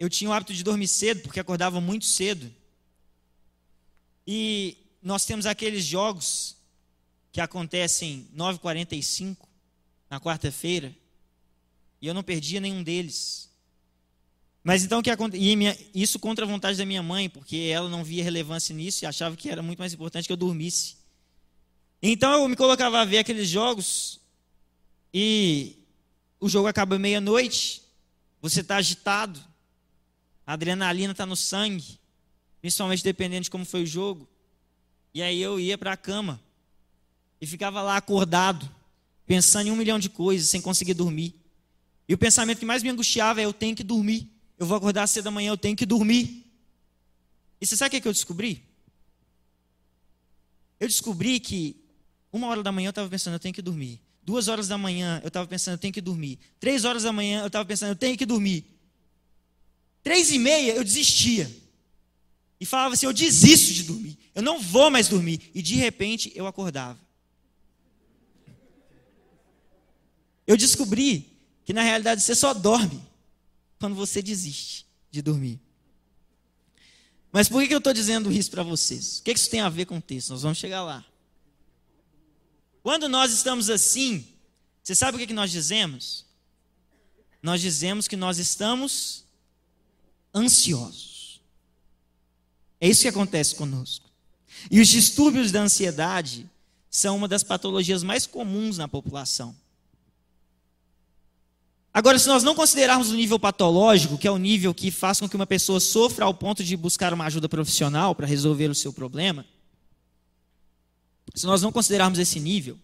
[0.00, 2.50] eu tinha o hábito de dormir cedo, porque acordava muito cedo.
[4.26, 6.56] E nós temos aqueles jogos
[7.32, 9.47] que acontecem 9h45,
[10.10, 10.94] na quarta-feira,
[12.00, 13.48] e eu não perdia nenhum deles.
[14.62, 18.04] Mas então, que e minha, isso contra a vontade da minha mãe, porque ela não
[18.04, 20.96] via relevância nisso e achava que era muito mais importante que eu dormisse.
[22.02, 24.20] Então eu me colocava a ver aqueles jogos
[25.12, 25.76] e
[26.38, 27.82] o jogo acaba meia-noite,
[28.40, 29.40] você está agitado,
[30.46, 31.98] a adrenalina está no sangue,
[32.60, 34.28] principalmente dependendo de como foi o jogo.
[35.12, 36.40] E aí eu ia para a cama
[37.40, 38.70] e ficava lá acordado,
[39.28, 41.34] pensando em um milhão de coisas, sem conseguir dormir.
[42.08, 44.26] E o pensamento que mais me angustiava é: eu tenho que dormir.
[44.58, 46.50] Eu vou acordar cedo da manhã, eu tenho que dormir.
[47.60, 48.64] E você sabe o que eu descobri?
[50.80, 51.76] Eu descobri que
[52.32, 54.00] uma hora da manhã eu estava pensando, eu tenho que dormir.
[54.22, 56.38] Duas horas da manhã eu estava pensando, eu tenho que dormir.
[56.58, 58.64] Três horas da manhã eu estava pensando, eu tenho que dormir.
[60.02, 61.50] Três e meia eu desistia.
[62.60, 64.18] E falava assim, eu desisto de dormir.
[64.34, 65.50] Eu não vou mais dormir.
[65.54, 66.98] E de repente eu acordava.
[70.48, 71.30] Eu descobri
[71.62, 73.06] que na realidade você só dorme
[73.78, 75.60] quando você desiste de dormir.
[77.30, 79.18] Mas por que eu estou dizendo isso para vocês?
[79.18, 80.30] O que isso tem a ver com o texto?
[80.30, 81.04] Nós vamos chegar lá.
[82.82, 84.26] Quando nós estamos assim,
[84.82, 86.24] você sabe o que nós dizemos?
[87.42, 89.26] Nós dizemos que nós estamos
[90.34, 91.42] ansiosos.
[92.80, 94.08] É isso que acontece conosco.
[94.70, 96.48] E os distúrbios da ansiedade
[96.90, 99.54] são uma das patologias mais comuns na população.
[101.92, 105.28] Agora, se nós não considerarmos o nível patológico, que é o nível que faz com
[105.28, 108.92] que uma pessoa sofra ao ponto de buscar uma ajuda profissional para resolver o seu
[108.92, 109.44] problema,
[111.34, 112.78] se nós não considerarmos esse nível,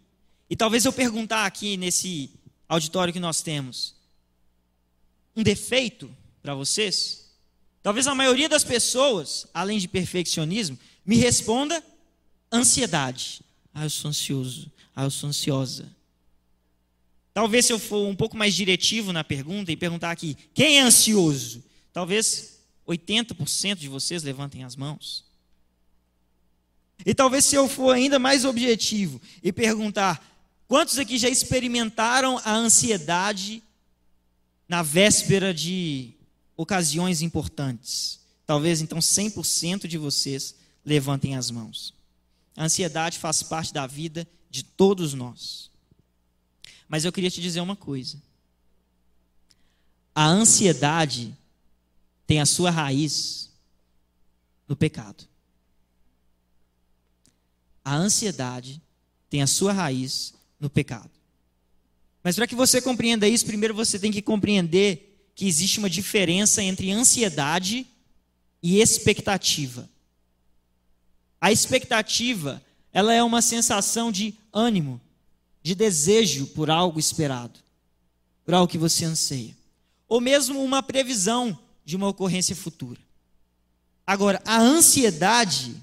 [0.49, 2.31] e talvez eu perguntar aqui nesse
[2.69, 3.95] auditório que nós temos,
[5.37, 6.11] um defeito
[6.43, 7.31] para vocês?
[7.83, 11.85] Talvez a maioria das pessoas, além de perfeccionismo, Me responda:
[12.51, 13.43] ansiedade.
[13.75, 14.71] Ah, eu sou ansioso.
[14.95, 15.94] Ah, eu sou ansiosa.
[17.35, 20.83] Talvez se eu for um pouco mais diretivo na pergunta e perguntar aqui: quem é
[20.83, 21.65] ansioso?
[21.93, 25.25] Talvez 80% de vocês levantem as mãos.
[27.05, 30.25] E talvez se eu for ainda mais objetivo e perguntar:
[30.69, 33.61] quantos aqui já experimentaram a ansiedade
[34.69, 36.13] na véspera de
[36.57, 38.21] ocasiões importantes?
[38.47, 40.55] Talvez então 100% de vocês
[40.85, 41.93] levantem as mãos.
[42.57, 45.74] A ansiedade faz parte da vida de todos nós.
[46.89, 48.21] Mas eu queria te dizer uma coisa.
[50.15, 51.37] A ansiedade
[52.27, 53.51] tem a sua raiz
[54.69, 55.25] no pecado.
[57.85, 58.81] A ansiedade
[59.29, 61.11] tem a sua raiz no pecado.
[62.23, 66.63] Mas para que você compreenda isso, primeiro você tem que compreender que existe uma diferença
[66.63, 67.87] entre ansiedade
[68.63, 69.89] e expectativa.
[71.41, 74.99] A expectativa, ela é uma sensação de ânimo,
[75.65, 77.59] de desejo por algo esperado,
[78.45, 79.57] por algo que você anseia,
[80.07, 83.01] ou mesmo uma previsão de uma ocorrência futura.
[84.07, 85.75] Agora, a ansiedade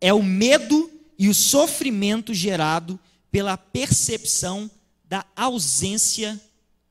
[0.00, 2.98] é o medo e o sofrimento gerado
[3.30, 4.68] pela percepção
[5.04, 6.38] da ausência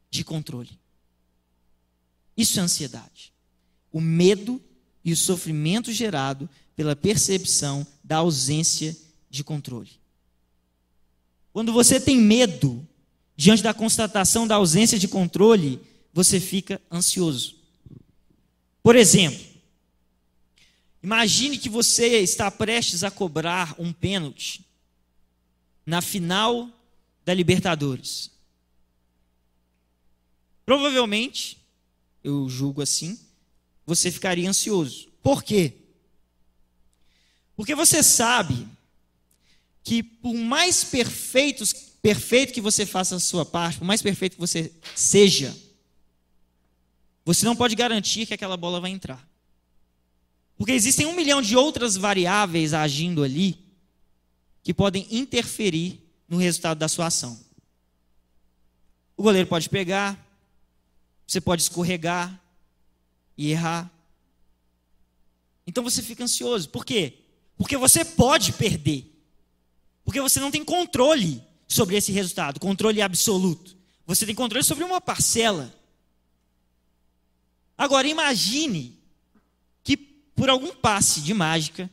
[0.09, 0.79] de controle.
[2.37, 3.33] Isso é ansiedade.
[3.91, 4.61] O medo
[5.03, 8.95] e o sofrimento gerado pela percepção da ausência
[9.29, 10.00] de controle.
[11.53, 12.87] Quando você tem medo
[13.35, 15.81] diante da constatação da ausência de controle,
[16.13, 17.55] você fica ansioso.
[18.83, 19.45] Por exemplo,
[21.03, 24.65] imagine que você está prestes a cobrar um pênalti
[25.85, 26.69] na final
[27.25, 28.31] da Libertadores.
[30.65, 31.57] Provavelmente,
[32.23, 33.19] eu julgo assim,
[33.85, 35.09] você ficaria ansioso.
[35.21, 35.73] Por quê?
[37.55, 38.67] Porque você sabe
[39.83, 44.39] que por mais perfeitos, perfeito que você faça a sua parte, por mais perfeito que
[44.39, 45.55] você seja,
[47.25, 49.27] você não pode garantir que aquela bola vai entrar.
[50.57, 53.59] Porque existem um milhão de outras variáveis agindo ali
[54.63, 57.39] que podem interferir no resultado da sua ação.
[59.17, 60.17] O goleiro pode pegar,
[61.27, 62.39] você pode escorregar
[63.37, 63.91] e errar.
[65.65, 66.69] Então você fica ansioso.
[66.69, 67.19] Por quê?
[67.57, 69.10] Porque você pode perder.
[70.03, 73.75] Porque você não tem controle sobre esse resultado, controle absoluto.
[74.05, 75.73] Você tem controle sobre uma parcela.
[77.77, 78.99] Agora imagine
[79.83, 81.89] que por algum passe de mágica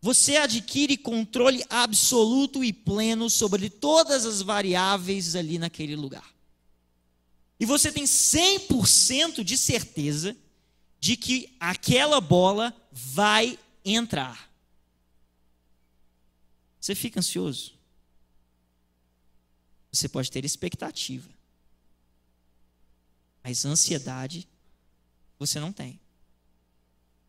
[0.00, 6.34] você adquire controle absoluto e pleno sobre todas as variáveis ali naquele lugar.
[7.58, 10.36] E você tem 100% de certeza
[11.00, 14.50] de que aquela bola vai entrar.
[16.84, 17.72] Você fica ansioso?
[19.90, 21.30] Você pode ter expectativa.
[23.42, 24.46] Mas ansiedade
[25.38, 25.98] você não tem.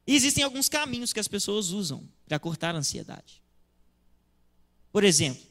[0.06, 3.42] E existem alguns caminhos que as pessoas usam para cortar a ansiedade.
[4.92, 5.42] Por exemplo,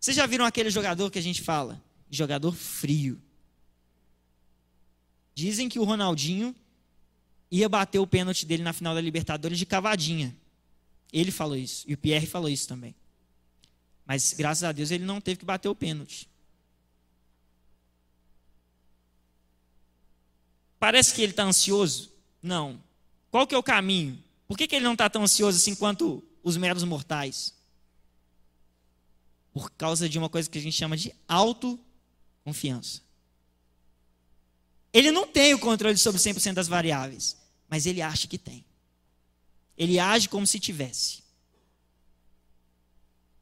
[0.00, 1.84] vocês já viram aquele jogador que a gente fala?
[2.10, 3.20] Jogador frio.
[5.34, 6.56] Dizem que o Ronaldinho
[7.50, 10.34] ia bater o pênalti dele na final da Libertadores de cavadinha.
[11.12, 11.84] Ele falou isso.
[11.86, 12.94] E o Pierre falou isso também.
[14.06, 16.28] Mas graças a Deus ele não teve que bater o pênalti.
[20.78, 22.12] Parece que ele está ansioso?
[22.42, 22.82] Não.
[23.30, 24.22] Qual que é o caminho?
[24.46, 27.54] Por que, que ele não está tão ansioso assim quanto os meros mortais?
[29.52, 33.02] Por causa de uma coisa que a gente chama de autoconfiança.
[34.92, 37.44] Ele não tem o controle sobre 100% das variáveis
[37.74, 38.64] mas ele acha que tem.
[39.76, 41.23] Ele age como se tivesse.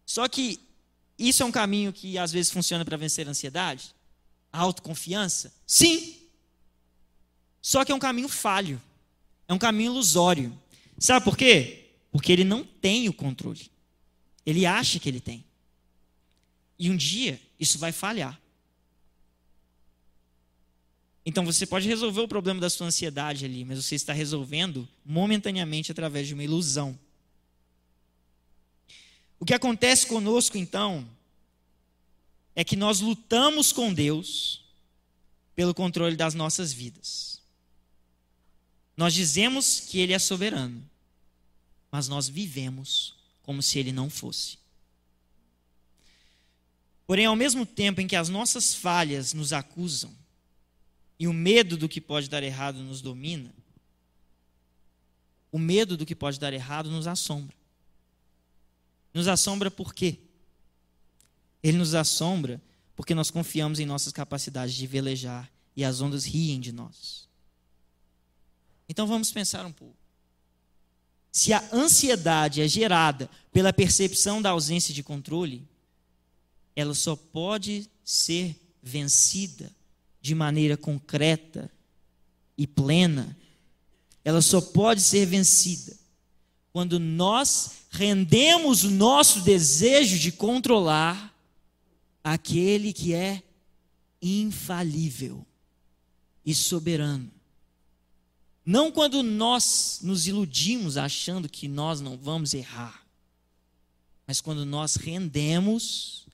[0.04, 0.60] Só que
[1.18, 3.94] isso é um caminho que às vezes funciona para vencer a ansiedade?
[4.52, 5.52] A autoconfiança?
[5.66, 6.16] Sim.
[7.60, 8.80] Só que é um caminho falho.
[9.46, 10.56] É um caminho ilusório.
[10.98, 11.90] Sabe por quê?
[12.10, 13.70] Porque ele não tem o controle.
[14.44, 15.44] Ele acha que ele tem.
[16.78, 18.40] E um dia isso vai falhar.
[21.24, 25.92] Então você pode resolver o problema da sua ansiedade ali, mas você está resolvendo momentaneamente
[25.92, 26.98] através de uma ilusão.
[29.42, 31.04] O que acontece conosco então
[32.54, 34.64] é que nós lutamos com Deus
[35.56, 37.42] pelo controle das nossas vidas.
[38.96, 40.88] Nós dizemos que Ele é soberano,
[41.90, 44.58] mas nós vivemos como se Ele não fosse.
[47.04, 50.14] Porém, ao mesmo tempo em que as nossas falhas nos acusam,
[51.18, 53.52] e o medo do que pode dar errado nos domina,
[55.50, 57.60] o medo do que pode dar errado nos assombra.
[59.12, 60.18] Nos assombra por quê?
[61.62, 62.60] Ele nos assombra
[62.96, 67.28] porque nós confiamos em nossas capacidades de velejar e as ondas riem de nós.
[68.88, 69.96] Então vamos pensar um pouco.
[71.30, 75.66] Se a ansiedade é gerada pela percepção da ausência de controle,
[76.76, 79.70] ela só pode ser vencida
[80.20, 81.70] de maneira concreta
[82.56, 83.36] e plena.
[84.24, 85.96] Ela só pode ser vencida
[86.72, 91.32] quando nós rendemos o nosso desejo de controlar
[92.24, 93.42] aquele que é
[94.20, 95.44] infalível
[96.46, 97.30] e soberano.
[98.64, 103.04] Não quando nós nos iludimos achando que nós não vamos errar,
[104.26, 106.26] mas quando nós rendemos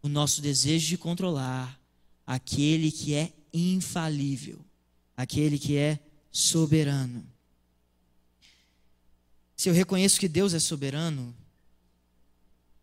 [0.00, 1.78] o nosso desejo de controlar
[2.26, 4.58] aquele que é infalível,
[5.16, 5.98] aquele que é
[6.30, 7.26] soberano.
[9.66, 11.34] Se eu reconheço que Deus é soberano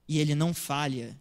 [0.05, 1.17] e ele não falha,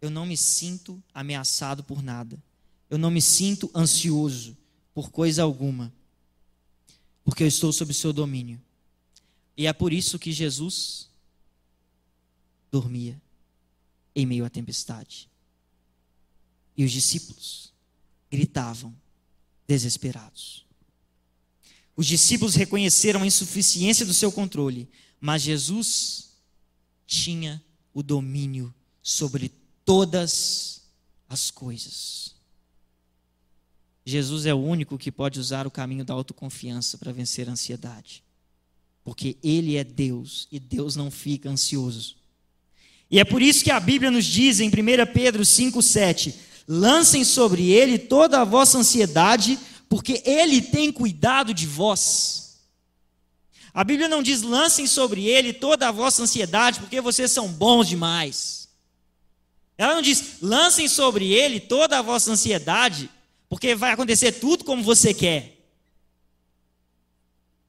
[0.00, 2.40] eu não me sinto ameaçado por nada.
[2.88, 4.56] Eu não me sinto ansioso
[4.94, 5.92] por coisa alguma
[7.24, 8.62] porque eu estou sob o seu domínio.
[9.56, 11.10] E é por isso que Jesus
[12.70, 13.20] dormia
[14.14, 15.28] em meio à tempestade.
[16.76, 17.72] E os discípulos
[18.30, 18.94] gritavam,
[19.66, 20.64] desesperados.
[21.96, 24.88] Os discípulos reconheceram a insuficiência do seu controle,
[25.20, 26.30] mas Jesus
[27.06, 27.62] tinha
[27.94, 29.50] o domínio sobre
[29.84, 30.82] todas
[31.28, 32.34] as coisas.
[34.04, 38.22] Jesus é o único que pode usar o caminho da autoconfiança para vencer a ansiedade.
[39.02, 42.16] Porque Ele é Deus e Deus não fica ansioso.
[43.10, 44.72] E é por isso que a Bíblia nos diz em 1
[45.12, 46.34] Pedro 5,7:
[46.68, 49.58] lancem sobre Ele toda a vossa ansiedade,
[49.88, 52.58] porque Ele tem cuidado de vós.
[53.72, 57.88] A Bíblia não diz lancem sobre Ele toda a vossa ansiedade, porque vocês são bons
[57.88, 58.68] demais.
[59.76, 63.10] Ela não diz lancem sobre Ele toda a vossa ansiedade,
[63.48, 65.56] porque vai acontecer tudo como você quer.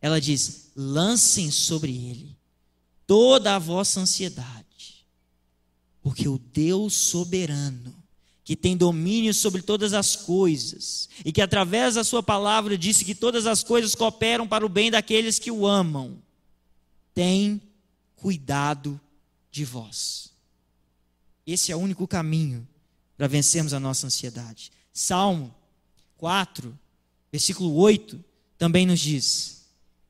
[0.02, 2.38] Ela diz: lancem sobre ele
[3.06, 5.06] toda a vossa ansiedade,
[6.02, 7.96] porque o Deus soberano,
[8.48, 13.14] que tem domínio sobre todas as coisas, e que através da Sua palavra disse que
[13.14, 16.24] todas as coisas cooperam para o bem daqueles que o amam,
[17.14, 17.62] tem
[18.16, 18.98] cuidado
[19.52, 20.32] de vós.
[21.46, 22.66] Esse é o único caminho
[23.18, 24.72] para vencermos a nossa ansiedade.
[24.94, 25.54] Salmo
[26.16, 26.74] 4,
[27.30, 28.24] versículo 8,
[28.58, 29.66] também nos diz: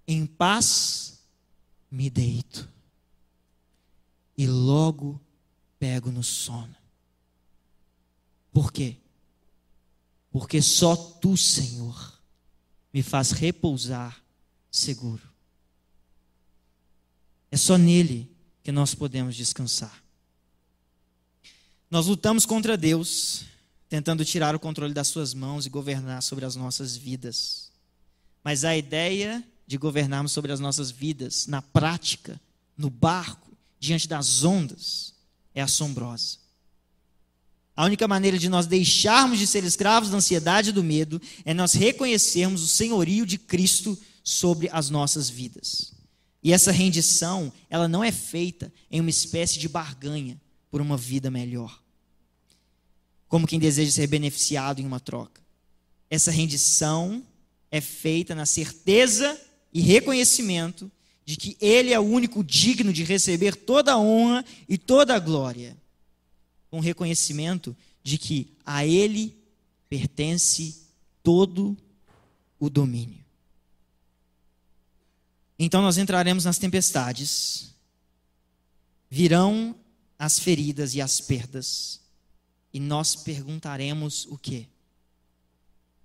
[0.08, 1.24] Em paz
[1.90, 2.70] me deito,
[4.38, 5.20] e logo
[5.80, 6.77] pego no sono.
[8.58, 8.98] Por quê?
[10.32, 12.20] Porque só tu, Senhor,
[12.92, 14.20] me faz repousar
[14.72, 15.22] seguro.
[17.52, 20.04] É só nele que nós podemos descansar.
[21.88, 23.46] Nós lutamos contra Deus
[23.88, 27.72] tentando tirar o controle das suas mãos e governar sobre as nossas vidas.
[28.44, 32.42] Mas a ideia de governarmos sobre as nossas vidas, na prática,
[32.76, 35.14] no barco, diante das ondas,
[35.54, 36.47] é assombrosa.
[37.78, 41.54] A única maneira de nós deixarmos de ser escravos da ansiedade e do medo é
[41.54, 45.94] nós reconhecermos o senhorio de Cristo sobre as nossas vidas.
[46.44, 51.32] E essa rendição, ela não é feita em uma espécie de barganha por uma vida
[51.32, 51.80] melhor
[53.28, 55.42] como quem deseja ser beneficiado em uma troca.
[56.10, 57.24] Essa rendição
[57.70, 59.40] é feita na certeza
[59.74, 60.90] e reconhecimento
[61.26, 65.20] de que Ele é o único digno de receber toda a honra e toda a
[65.20, 65.76] glória,
[66.78, 69.36] com reconhecimento de que a Ele
[69.90, 70.84] pertence
[71.24, 71.76] todo
[72.60, 73.26] o domínio.
[75.58, 77.74] Então nós entraremos nas tempestades,
[79.10, 79.76] virão
[80.20, 82.00] as feridas e as perdas,
[82.72, 84.68] e nós perguntaremos o quê?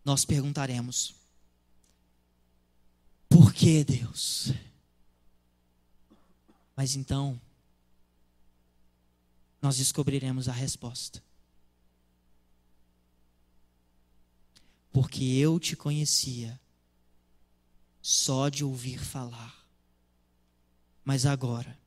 [0.03, 1.15] Nós perguntaremos:
[3.29, 4.55] Por que Deus?
[6.75, 7.39] Mas então,
[9.63, 11.23] nós descobriremos a resposta.
[14.93, 16.61] Porque eu te conhecia
[18.03, 19.65] só de ouvir falar.
[21.05, 21.79] Mas agora,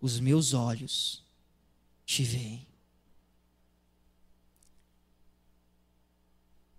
[0.00, 1.22] os meus olhos
[2.04, 2.66] te veem.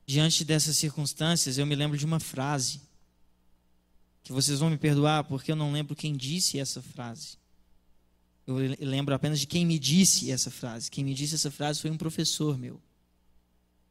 [0.05, 2.81] Diante dessas circunstâncias, eu me lembro de uma frase,
[4.23, 7.38] que vocês vão me perdoar porque eu não lembro quem disse essa frase.
[8.49, 10.89] Eu lembro apenas de quem me disse essa frase.
[10.89, 12.81] Quem me disse essa frase foi um professor meu.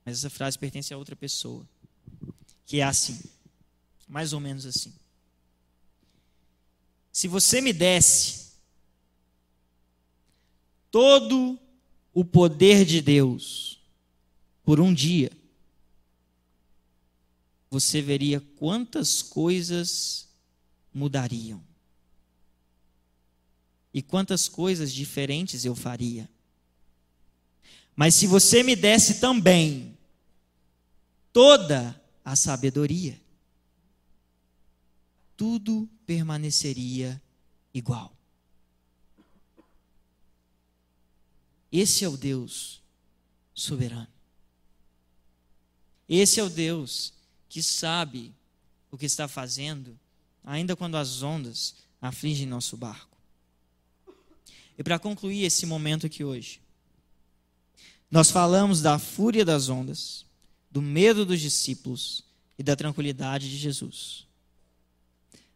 [0.04, 1.64] Mas essa frase pertence a outra pessoa.
[2.66, 3.20] Que é assim,
[4.08, 4.92] mais ou menos assim.
[7.12, 8.48] se você me desse
[10.90, 11.56] todo
[12.12, 13.80] o poder de Deus
[14.64, 15.30] por um dia,
[17.70, 20.28] você veria quantas coisas
[20.92, 21.67] mudariam
[23.92, 26.28] e quantas coisas diferentes eu faria.
[27.96, 29.98] Mas se você me desse também
[31.32, 33.20] toda a sabedoria,
[35.36, 37.20] tudo permaneceria
[37.74, 38.12] igual.
[41.70, 42.82] Esse é o Deus
[43.54, 44.08] soberano.
[46.08, 47.12] Esse é o Deus
[47.48, 48.34] que sabe
[48.90, 49.98] o que está fazendo,
[50.42, 53.17] ainda quando as ondas afligem nosso barco.
[54.78, 56.60] E para concluir esse momento aqui hoje,
[58.08, 60.24] nós falamos da fúria das ondas,
[60.70, 62.24] do medo dos discípulos
[62.56, 64.24] e da tranquilidade de Jesus.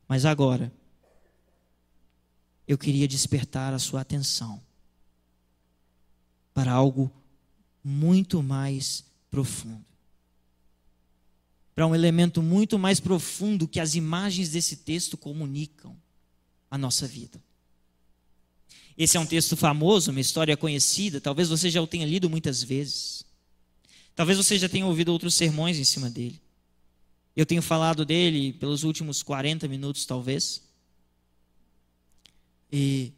[0.08, 0.72] Mas agora,
[2.66, 4.60] eu queria despertar a sua atenção
[6.52, 7.10] para algo
[7.82, 9.84] muito mais profundo.
[11.74, 15.96] Para um elemento muito mais profundo que as imagens desse texto comunicam
[16.70, 17.40] à nossa vida.
[19.02, 22.62] Esse é um texto famoso, uma história conhecida, talvez você já o tenha lido muitas
[22.62, 23.26] vezes.
[24.14, 26.40] Talvez você já tenha ouvido outros sermões em cima dele.
[27.34, 30.62] Eu tenho falado dele pelos últimos 40 minutos, talvez.
[32.70, 33.12] E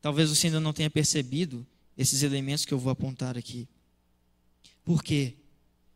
[0.00, 1.66] talvez você ainda não tenha percebido
[1.98, 3.68] esses elementos que eu vou apontar aqui.
[4.86, 5.34] Por quê?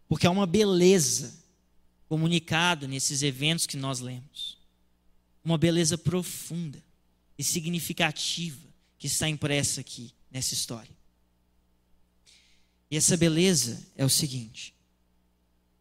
[0.06, 1.34] Porque há uma beleza
[2.10, 4.58] comunicada nesses eventos que nós lemos.
[5.42, 6.84] Uma beleza profunda
[7.38, 8.67] e significativa
[8.98, 10.96] que está impressa aqui nessa história.
[12.90, 14.74] E essa beleza é o seguinte: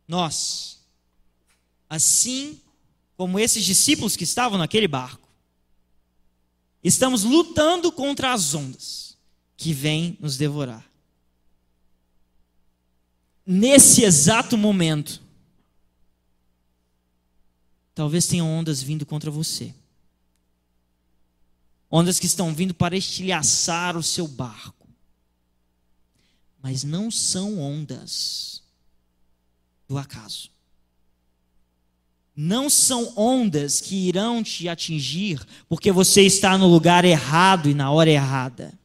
[0.07, 0.79] nós,
[1.89, 2.61] assim
[3.15, 5.27] como esses discípulos que estavam naquele barco,
[6.83, 9.17] estamos lutando contra as ondas
[9.55, 10.85] que vêm nos devorar.
[13.45, 15.21] Nesse exato momento,
[17.95, 19.73] talvez tenham ondas vindo contra você.
[21.89, 24.87] Ondas que estão vindo para estilhaçar o seu barco.
[26.61, 28.61] Mas não são ondas
[29.87, 30.49] do acaso.
[32.35, 37.89] Não são ondas que irão te atingir porque você está no lugar errado e na
[37.89, 38.77] hora errada.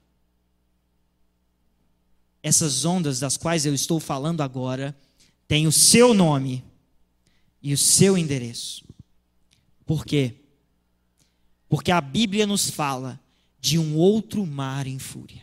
[2.42, 4.96] Essas ondas das quais eu estou falando agora
[5.46, 6.64] têm o seu nome
[7.62, 8.84] e o seu endereço.
[9.84, 10.41] Por quê?
[11.73, 13.18] Porque a Bíblia nos fala
[13.59, 15.43] de um outro mar em fúria.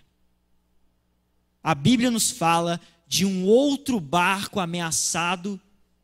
[1.64, 5.60] A Bíblia nos fala de um outro barco ameaçado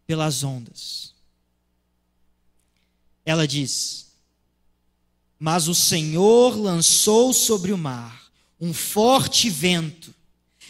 [0.07, 1.13] pelas ondas.
[3.23, 4.13] Ela diz:
[5.38, 10.11] Mas o Senhor lançou sobre o mar um forte vento,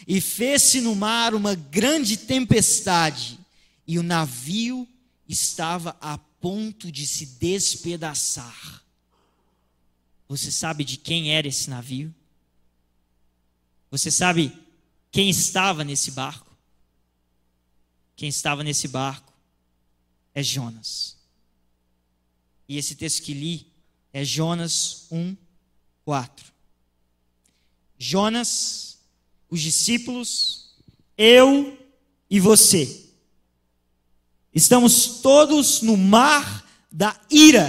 [0.06, 3.38] e fez-se no mar uma grande tempestade,
[3.86, 4.86] e o navio
[5.26, 8.84] estava a ponto de se despedaçar.
[10.28, 12.14] Você sabe de quem era esse navio?
[13.90, 14.52] Você sabe
[15.10, 16.54] quem estava nesse barco?
[18.16, 19.32] Quem estava nesse barco
[20.34, 21.16] é Jonas.
[22.68, 23.72] E esse texto que li
[24.12, 25.36] é Jonas 1,
[26.04, 26.52] 4.
[27.98, 28.98] Jonas,
[29.48, 30.74] os discípulos,
[31.16, 31.78] eu
[32.28, 33.04] e você.
[34.52, 37.68] Estamos todos no mar da ira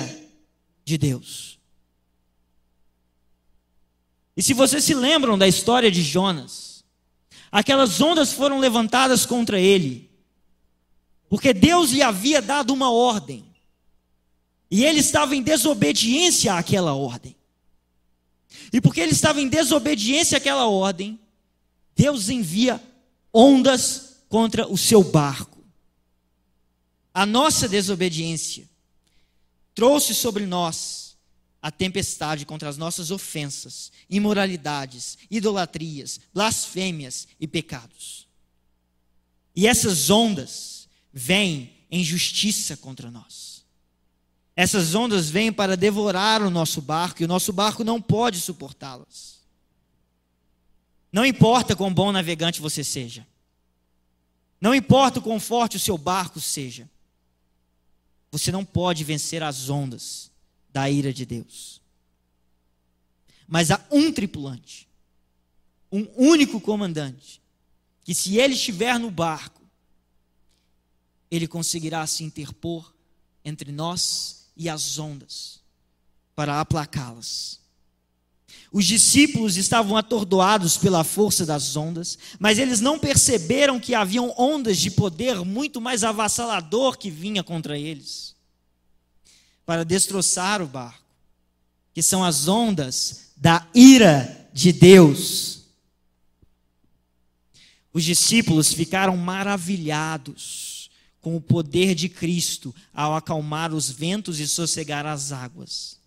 [0.83, 1.56] de Deus.
[4.37, 6.85] E se vocês se lembram da história de Jonas,
[7.51, 10.11] aquelas ondas foram levantadas contra ele,
[11.27, 13.43] porque Deus lhe havia dado uma ordem,
[14.69, 17.35] e ele estava em desobediência àquela ordem.
[18.71, 21.19] E porque ele estava em desobediência àquela ordem,
[21.95, 22.79] Deus envia
[23.33, 25.57] ondas contra o seu barco.
[27.11, 28.69] A nossa desobediência
[29.73, 31.06] trouxe sobre nós
[31.61, 38.27] a tempestade contra as nossas ofensas, imoralidades, idolatrias, blasfêmias e pecados.
[39.55, 43.65] E essas ondas vêm em justiça contra nós.
[44.55, 49.37] Essas ondas vêm para devorar o nosso barco e o nosso barco não pode suportá-las.
[51.11, 53.25] Não importa quão bom navegante você seja.
[54.59, 56.89] Não importa o quão forte o seu barco seja.
[58.31, 60.31] Você não pode vencer as ondas
[60.77, 61.81] da ira de Deus.
[63.47, 64.87] Mas há um tripulante,
[65.91, 67.41] um único comandante,
[68.03, 69.63] que se ele estiver no barco,
[71.31, 72.93] ele conseguirá se interpor
[73.43, 75.61] entre nós e as ondas,
[76.35, 77.59] para aplacá-las.
[78.71, 84.77] Os discípulos estavam atordoados pela força das ondas, mas eles não perceberam que haviam ondas
[84.77, 88.36] de poder muito mais avassalador que vinha contra eles
[89.67, 91.03] para destroçar o barco,
[91.93, 95.65] que são as ondas da ira de Deus.
[97.93, 100.89] Os discípulos ficaram maravilhados
[101.21, 105.97] com o poder de Cristo ao acalmar os ventos e sossegar as águas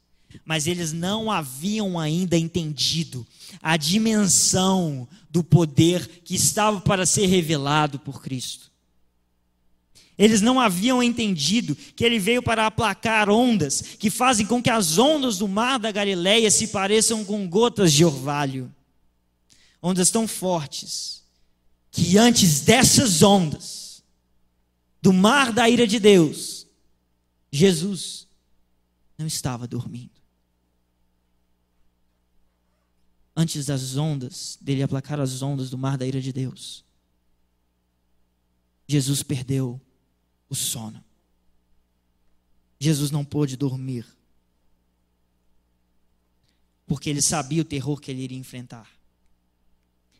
[0.45, 3.27] mas eles não haviam ainda entendido
[3.61, 8.70] a dimensão do poder que estava para ser revelado por Cristo.
[10.21, 14.99] Eles não haviam entendido que ele veio para aplacar ondas que fazem com que as
[14.99, 18.73] ondas do mar da Galileia se pareçam com gotas de orvalho.
[19.83, 21.25] Ondas tão fortes
[21.91, 24.05] que antes dessas ondas
[25.01, 26.67] do mar da ira de Deus,
[27.51, 28.29] Jesus
[29.17, 30.21] não estava dormindo.
[33.41, 36.85] antes das ondas, dele aplacar as ondas do mar da ira de Deus.
[38.87, 39.81] Jesus perdeu
[40.51, 41.03] o sono.
[42.79, 44.05] Jesus não pôde dormir.
[46.87, 48.91] Porque ele sabia o terror que ele iria enfrentar.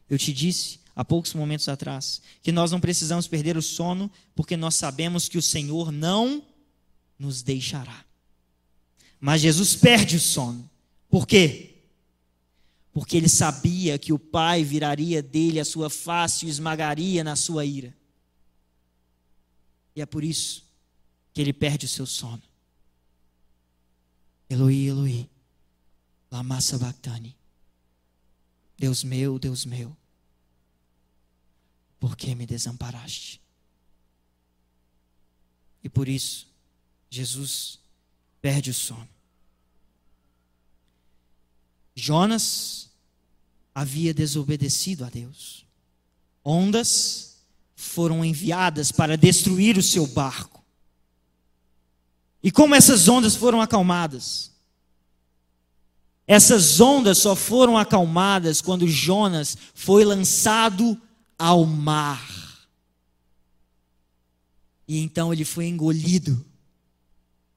[0.09, 4.57] Eu te disse há poucos momentos atrás que nós não precisamos perder o sono, porque
[4.57, 6.43] nós sabemos que o Senhor não
[7.19, 8.05] nos deixará.
[9.21, 10.71] Mas Jesus perde o sono.
[11.11, 11.71] Por quê?
[12.93, 17.37] porque ele sabia que o pai viraria dele a sua face e o esmagaria na
[17.37, 17.95] sua ira.
[19.95, 20.65] E é por isso
[21.33, 22.43] que ele perde o seu sono.
[24.49, 25.31] Eloi, Eloi,
[26.31, 27.37] lama sabachthani.
[28.77, 29.97] Deus meu, Deus meu,
[31.99, 33.41] por que me desamparaste?
[35.85, 36.49] E por isso,
[37.11, 37.79] Jesus
[38.41, 39.09] perde o sono.
[41.95, 42.91] Jonas
[43.75, 45.67] havia desobedecido a Deus.
[46.43, 47.30] Ondas
[47.81, 50.65] foram enviadas para destruir o seu barco.
[52.43, 54.51] E como essas ondas foram acalmadas?
[56.27, 61.01] Essas ondas só foram acalmadas quando Jonas foi lançado
[61.39, 62.29] ao mar.
[64.87, 66.45] E então ele foi engolido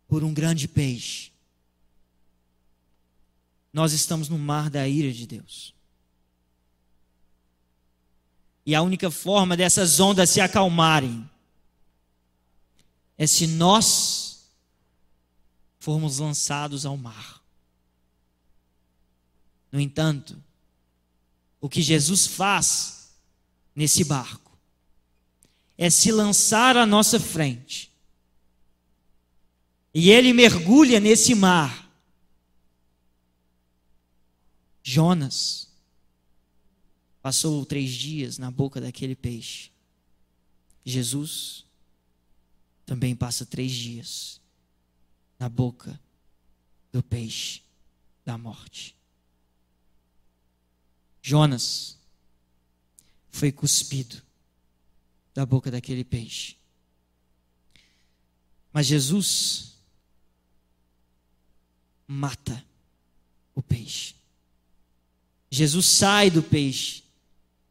[0.07, 1.33] por um grande peixe
[3.73, 5.73] nós estamos no mar da ira de Deus.
[8.65, 11.29] E a única forma dessas ondas se acalmarem
[13.17, 14.49] é se nós
[15.79, 17.41] formos lançados ao mar.
[19.71, 20.41] No entanto,
[21.59, 23.13] o que Jesus faz
[23.75, 24.57] nesse barco
[25.77, 27.91] é se lançar à nossa frente.
[29.93, 31.83] E ele mergulha nesse mar
[34.83, 35.72] Jonas
[37.23, 39.71] passou três dias na boca daquele peixe.
[40.85, 41.65] Jesus
[42.85, 44.41] também passa três dias
[45.39, 45.97] na boca
[46.91, 47.61] do peixe
[48.25, 48.93] da morte.
[51.21, 51.97] Jonas
[53.31, 54.21] foi cuspido
[55.33, 56.57] da boca daquele peixe.
[58.73, 59.77] Mas Jesus
[62.05, 62.63] mata
[63.55, 64.15] o peixe.
[65.49, 67.02] Jesus sai do peixe,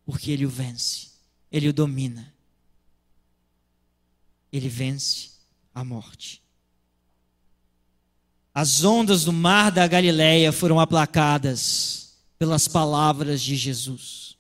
[0.05, 1.11] porque ele o vence,
[1.51, 2.33] ele o domina.
[4.53, 5.31] Ele vence
[5.75, 6.43] a morte.
[8.55, 14.37] As ondas do mar da Galileia foram aplacadas pelas palavras de Jesus.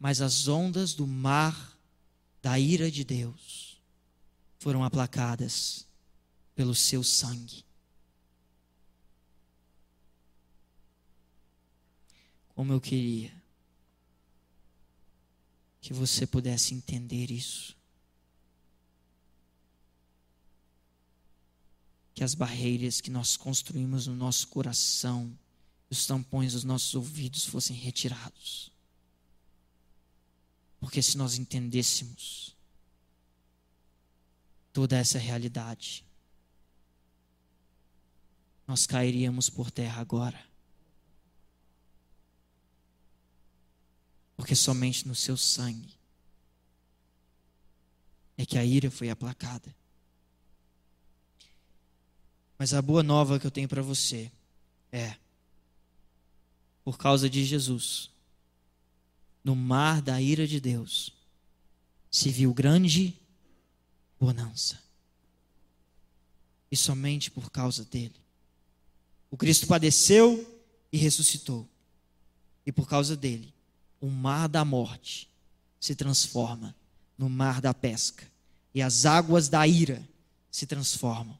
[0.00, 1.76] Mas as ondas do mar
[2.40, 3.78] da ira de Deus
[4.58, 5.86] foram aplacadas
[6.54, 7.64] pelo seu sangue.
[12.54, 13.37] Como eu queria
[15.80, 17.76] que você pudesse entender isso.
[22.14, 25.36] Que as barreiras que nós construímos no nosso coração,
[25.88, 28.72] os tampões dos nossos ouvidos fossem retirados.
[30.80, 32.56] Porque se nós entendêssemos
[34.72, 36.04] toda essa realidade,
[38.66, 40.47] nós cairíamos por terra agora.
[44.38, 45.98] Porque somente no seu sangue
[48.36, 49.74] é que a ira foi aplacada.
[52.56, 54.30] Mas a boa nova que eu tenho para você
[54.92, 55.16] é:
[56.84, 58.12] por causa de Jesus,
[59.42, 61.12] no mar da ira de Deus,
[62.08, 63.20] se viu grande
[64.20, 64.80] bonança.
[66.70, 68.20] E somente por causa dele
[69.30, 70.62] O Cristo padeceu
[70.92, 71.68] e ressuscitou.
[72.64, 73.52] E por causa dele,
[74.00, 75.28] o mar da morte
[75.80, 76.74] se transforma
[77.16, 78.26] no mar da pesca.
[78.74, 80.06] E as águas da ira
[80.50, 81.38] se transformam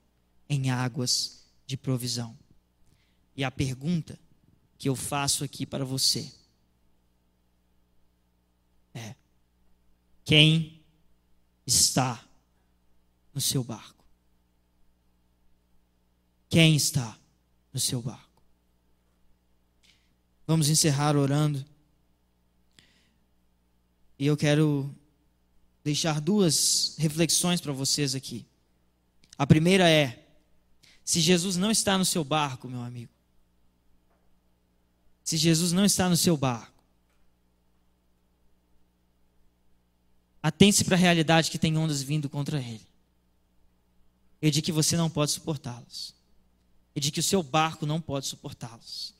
[0.48, 2.36] em águas de provisão.
[3.36, 4.18] E a pergunta
[4.76, 6.32] que eu faço aqui para você
[8.94, 9.14] é:
[10.24, 10.82] quem
[11.66, 12.24] está
[13.34, 14.04] no seu barco?
[16.48, 17.16] Quem está
[17.72, 18.42] no seu barco?
[20.46, 21.64] Vamos encerrar orando.
[24.18, 24.94] E eu quero
[25.84, 28.44] deixar duas reflexões para vocês aqui.
[29.36, 30.26] A primeira é:
[31.04, 33.12] se Jesus não está no seu barco, meu amigo,
[35.22, 36.82] se Jesus não está no seu barco,
[40.42, 42.86] atente-se para a realidade que tem ondas vindo contra ele,
[44.42, 46.14] e de que você não pode suportá-las,
[46.94, 49.14] e de que o seu barco não pode suportá-las.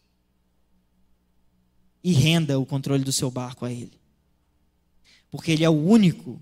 [2.02, 3.97] E renda o controle do seu barco a ele,
[5.30, 6.40] porque ele é o único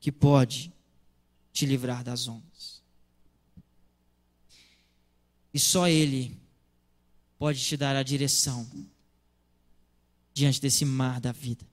[0.00, 0.72] que pode
[1.52, 2.82] te livrar das ondas.
[5.52, 6.38] E só Ele
[7.38, 8.68] pode te dar a direção
[10.32, 11.66] diante desse mar da vida.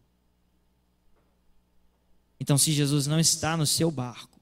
[2.40, 4.40] Então, se Jesus não está no seu barco,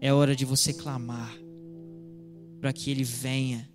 [0.00, 1.32] é hora de você clamar
[2.60, 3.70] para que Ele venha,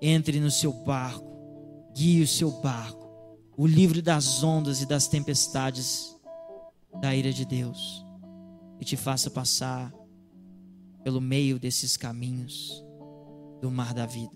[0.00, 3.01] entre no seu barco, guie o seu barco,
[3.62, 6.16] o livre das ondas e das tempestades
[7.00, 8.04] da ira de Deus
[8.80, 9.94] e te faça passar
[11.04, 12.84] pelo meio desses caminhos
[13.60, 14.34] do mar da vida.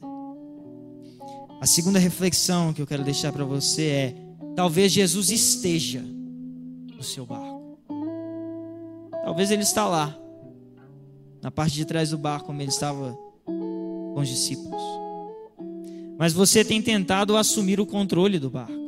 [1.60, 4.14] A segunda reflexão que eu quero deixar para você é:
[4.54, 7.80] talvez Jesus esteja no seu barco.
[9.24, 10.16] Talvez ele está lá,
[11.42, 14.82] na parte de trás do barco, como ele estava com os discípulos.
[16.16, 18.85] Mas você tem tentado assumir o controle do barco.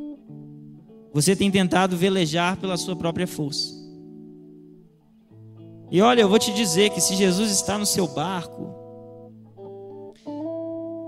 [1.13, 3.73] Você tem tentado velejar pela sua própria força.
[5.91, 8.69] E olha, eu vou te dizer que se Jesus está no seu barco,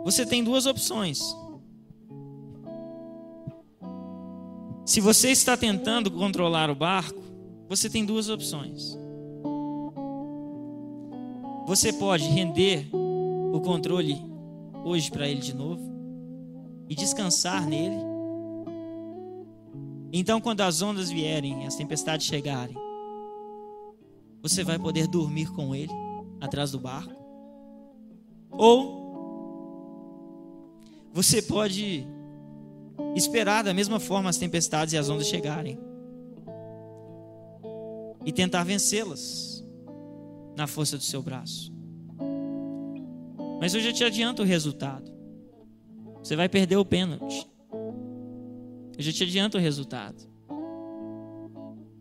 [0.04, 1.22] você tem duas opções.
[4.84, 7.22] Se você está tentando controlar o barco,
[7.70, 8.98] você tem duas opções.
[11.68, 14.18] Você pode render o controle
[14.84, 15.82] hoje para ele de novo
[16.90, 18.11] e descansar nele
[20.12, 22.76] então, quando as ondas vierem, as tempestades chegarem,
[24.42, 25.94] você vai poder dormir com ele
[26.40, 27.14] atrás do barco.
[28.52, 29.02] Ou
[31.14, 32.06] você pode
[33.16, 35.78] esperar da mesma forma as tempestades e as ondas chegarem
[38.26, 39.64] e tentar vencê-las
[40.56, 41.72] na força do seu braço.
[43.60, 45.12] Mas eu já te adianto o resultado.
[46.24, 47.51] Você vai perder o pênalti.
[48.98, 50.30] Eu já te adianto o resultado.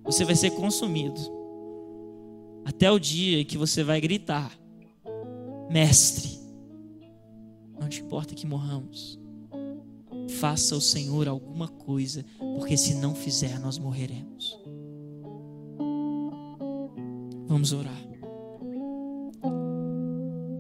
[0.04, 1.20] Você vai ser consumido.
[2.64, 4.58] Até o dia que você vai gritar:
[5.70, 6.38] Mestre,
[7.78, 9.18] não te importa que morramos.
[10.38, 14.58] Faça o Senhor alguma coisa, porque se não fizer, nós morreremos.
[17.46, 18.00] Vamos orar.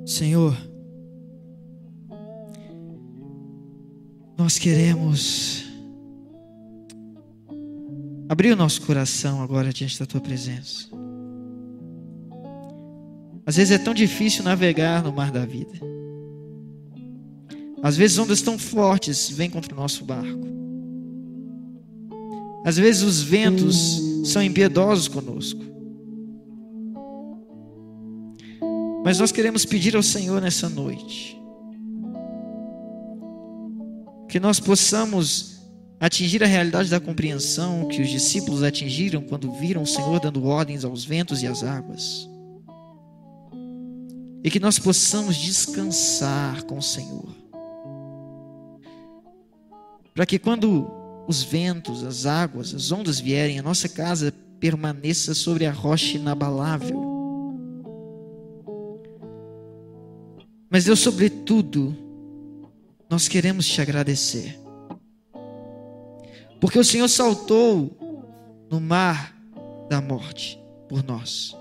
[0.04, 0.56] Senhor,
[4.36, 5.69] nós queremos
[8.30, 10.86] abrir o nosso coração agora diante da tua presença.
[13.44, 15.74] Às vezes é tão difícil navegar no mar da vida.
[17.82, 20.46] Às vezes ondas tão fortes vêm contra o nosso barco.
[22.64, 25.64] Às vezes os ventos são impiedosos conosco.
[29.04, 31.36] Mas nós queremos pedir ao Senhor nessa noite
[34.28, 35.59] que nós possamos
[36.00, 40.82] atingir a realidade da compreensão que os discípulos atingiram quando viram o Senhor dando ordens
[40.82, 42.26] aos ventos e às águas.
[44.42, 47.28] E que nós possamos descansar com o Senhor.
[50.14, 50.90] Para que quando
[51.28, 57.08] os ventos, as águas, as ondas vierem, a nossa casa permaneça sobre a rocha inabalável.
[60.70, 61.94] Mas Deus, sobretudo,
[63.10, 64.59] nós queremos te agradecer
[66.60, 67.96] porque o Senhor saltou
[68.70, 69.34] no mar
[69.88, 71.56] da morte por nós.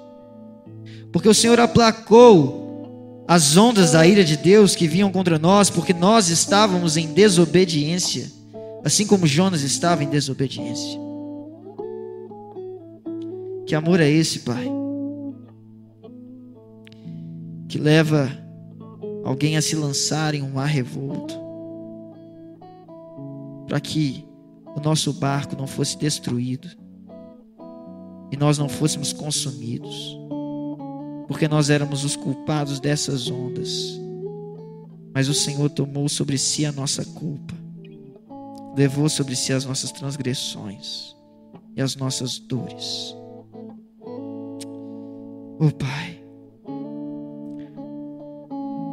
[1.11, 5.93] Porque o Senhor aplacou as ondas da ira de Deus que vinham contra nós, porque
[5.93, 8.29] nós estávamos em desobediência,
[8.83, 10.99] assim como Jonas estava em desobediência.
[13.65, 14.67] Que amor é esse, Pai?
[17.67, 18.31] Que leva
[19.23, 21.35] alguém a se lançar em um mar revolto,
[23.67, 24.25] para que
[24.75, 26.69] o nosso barco não fosse destruído
[28.31, 30.17] e nós não fôssemos consumidos,
[31.27, 33.99] porque nós éramos os culpados dessas ondas.
[35.13, 37.53] Mas o Senhor tomou sobre si a nossa culpa,
[38.75, 41.15] levou sobre si as nossas transgressões
[41.75, 43.15] e as nossas dores.
[45.61, 46.23] Oh Pai,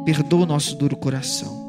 [0.03, 1.66] perdoa o nosso duro coração.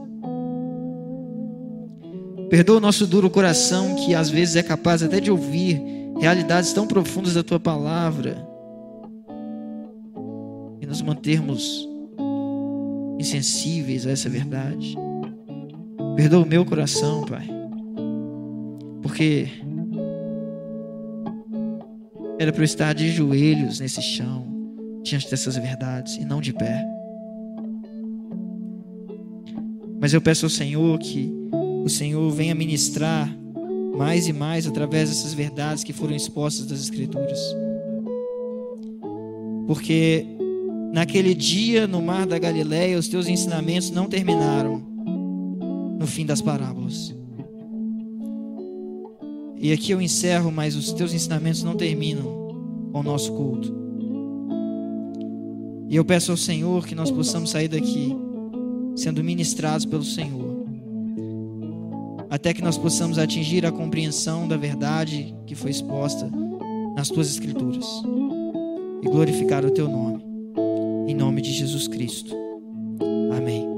[2.51, 5.82] Perdoa o nosso duro coração que às vezes é capaz até de ouvir
[6.18, 8.46] realidades tão profundas da tua palavra
[10.80, 11.86] e nos mantermos
[13.18, 14.96] insensíveis a essa verdade.
[16.16, 17.46] Perdoa o meu coração, Pai,
[19.03, 19.49] porque
[22.38, 24.46] era para eu estar de joelhos nesse chão,
[25.03, 26.84] diante dessas verdades e não de pé.
[30.01, 31.38] Mas eu peço ao Senhor que
[31.85, 33.35] o Senhor venha ministrar
[33.97, 37.39] mais e mais através dessas verdades que foram expostas das Escrituras.
[39.66, 40.24] Porque
[40.93, 44.83] naquele dia no mar da Galileia, os teus ensinamentos não terminaram
[45.99, 47.14] no fim das parábolas.
[49.61, 52.22] E aqui eu encerro, mas os teus ensinamentos não terminam
[52.93, 53.76] com o nosso culto.
[55.89, 58.14] E eu peço ao Senhor que nós possamos sair daqui
[58.95, 60.47] sendo ministrados pelo Senhor
[62.31, 66.31] até que nós possamos atingir a compreensão da verdade que foi exposta
[66.95, 67.87] nas tuas Escrituras
[69.03, 70.24] e glorificar o teu nome,
[71.07, 72.35] em nome de Jesus Cristo.
[73.37, 73.78] Amém.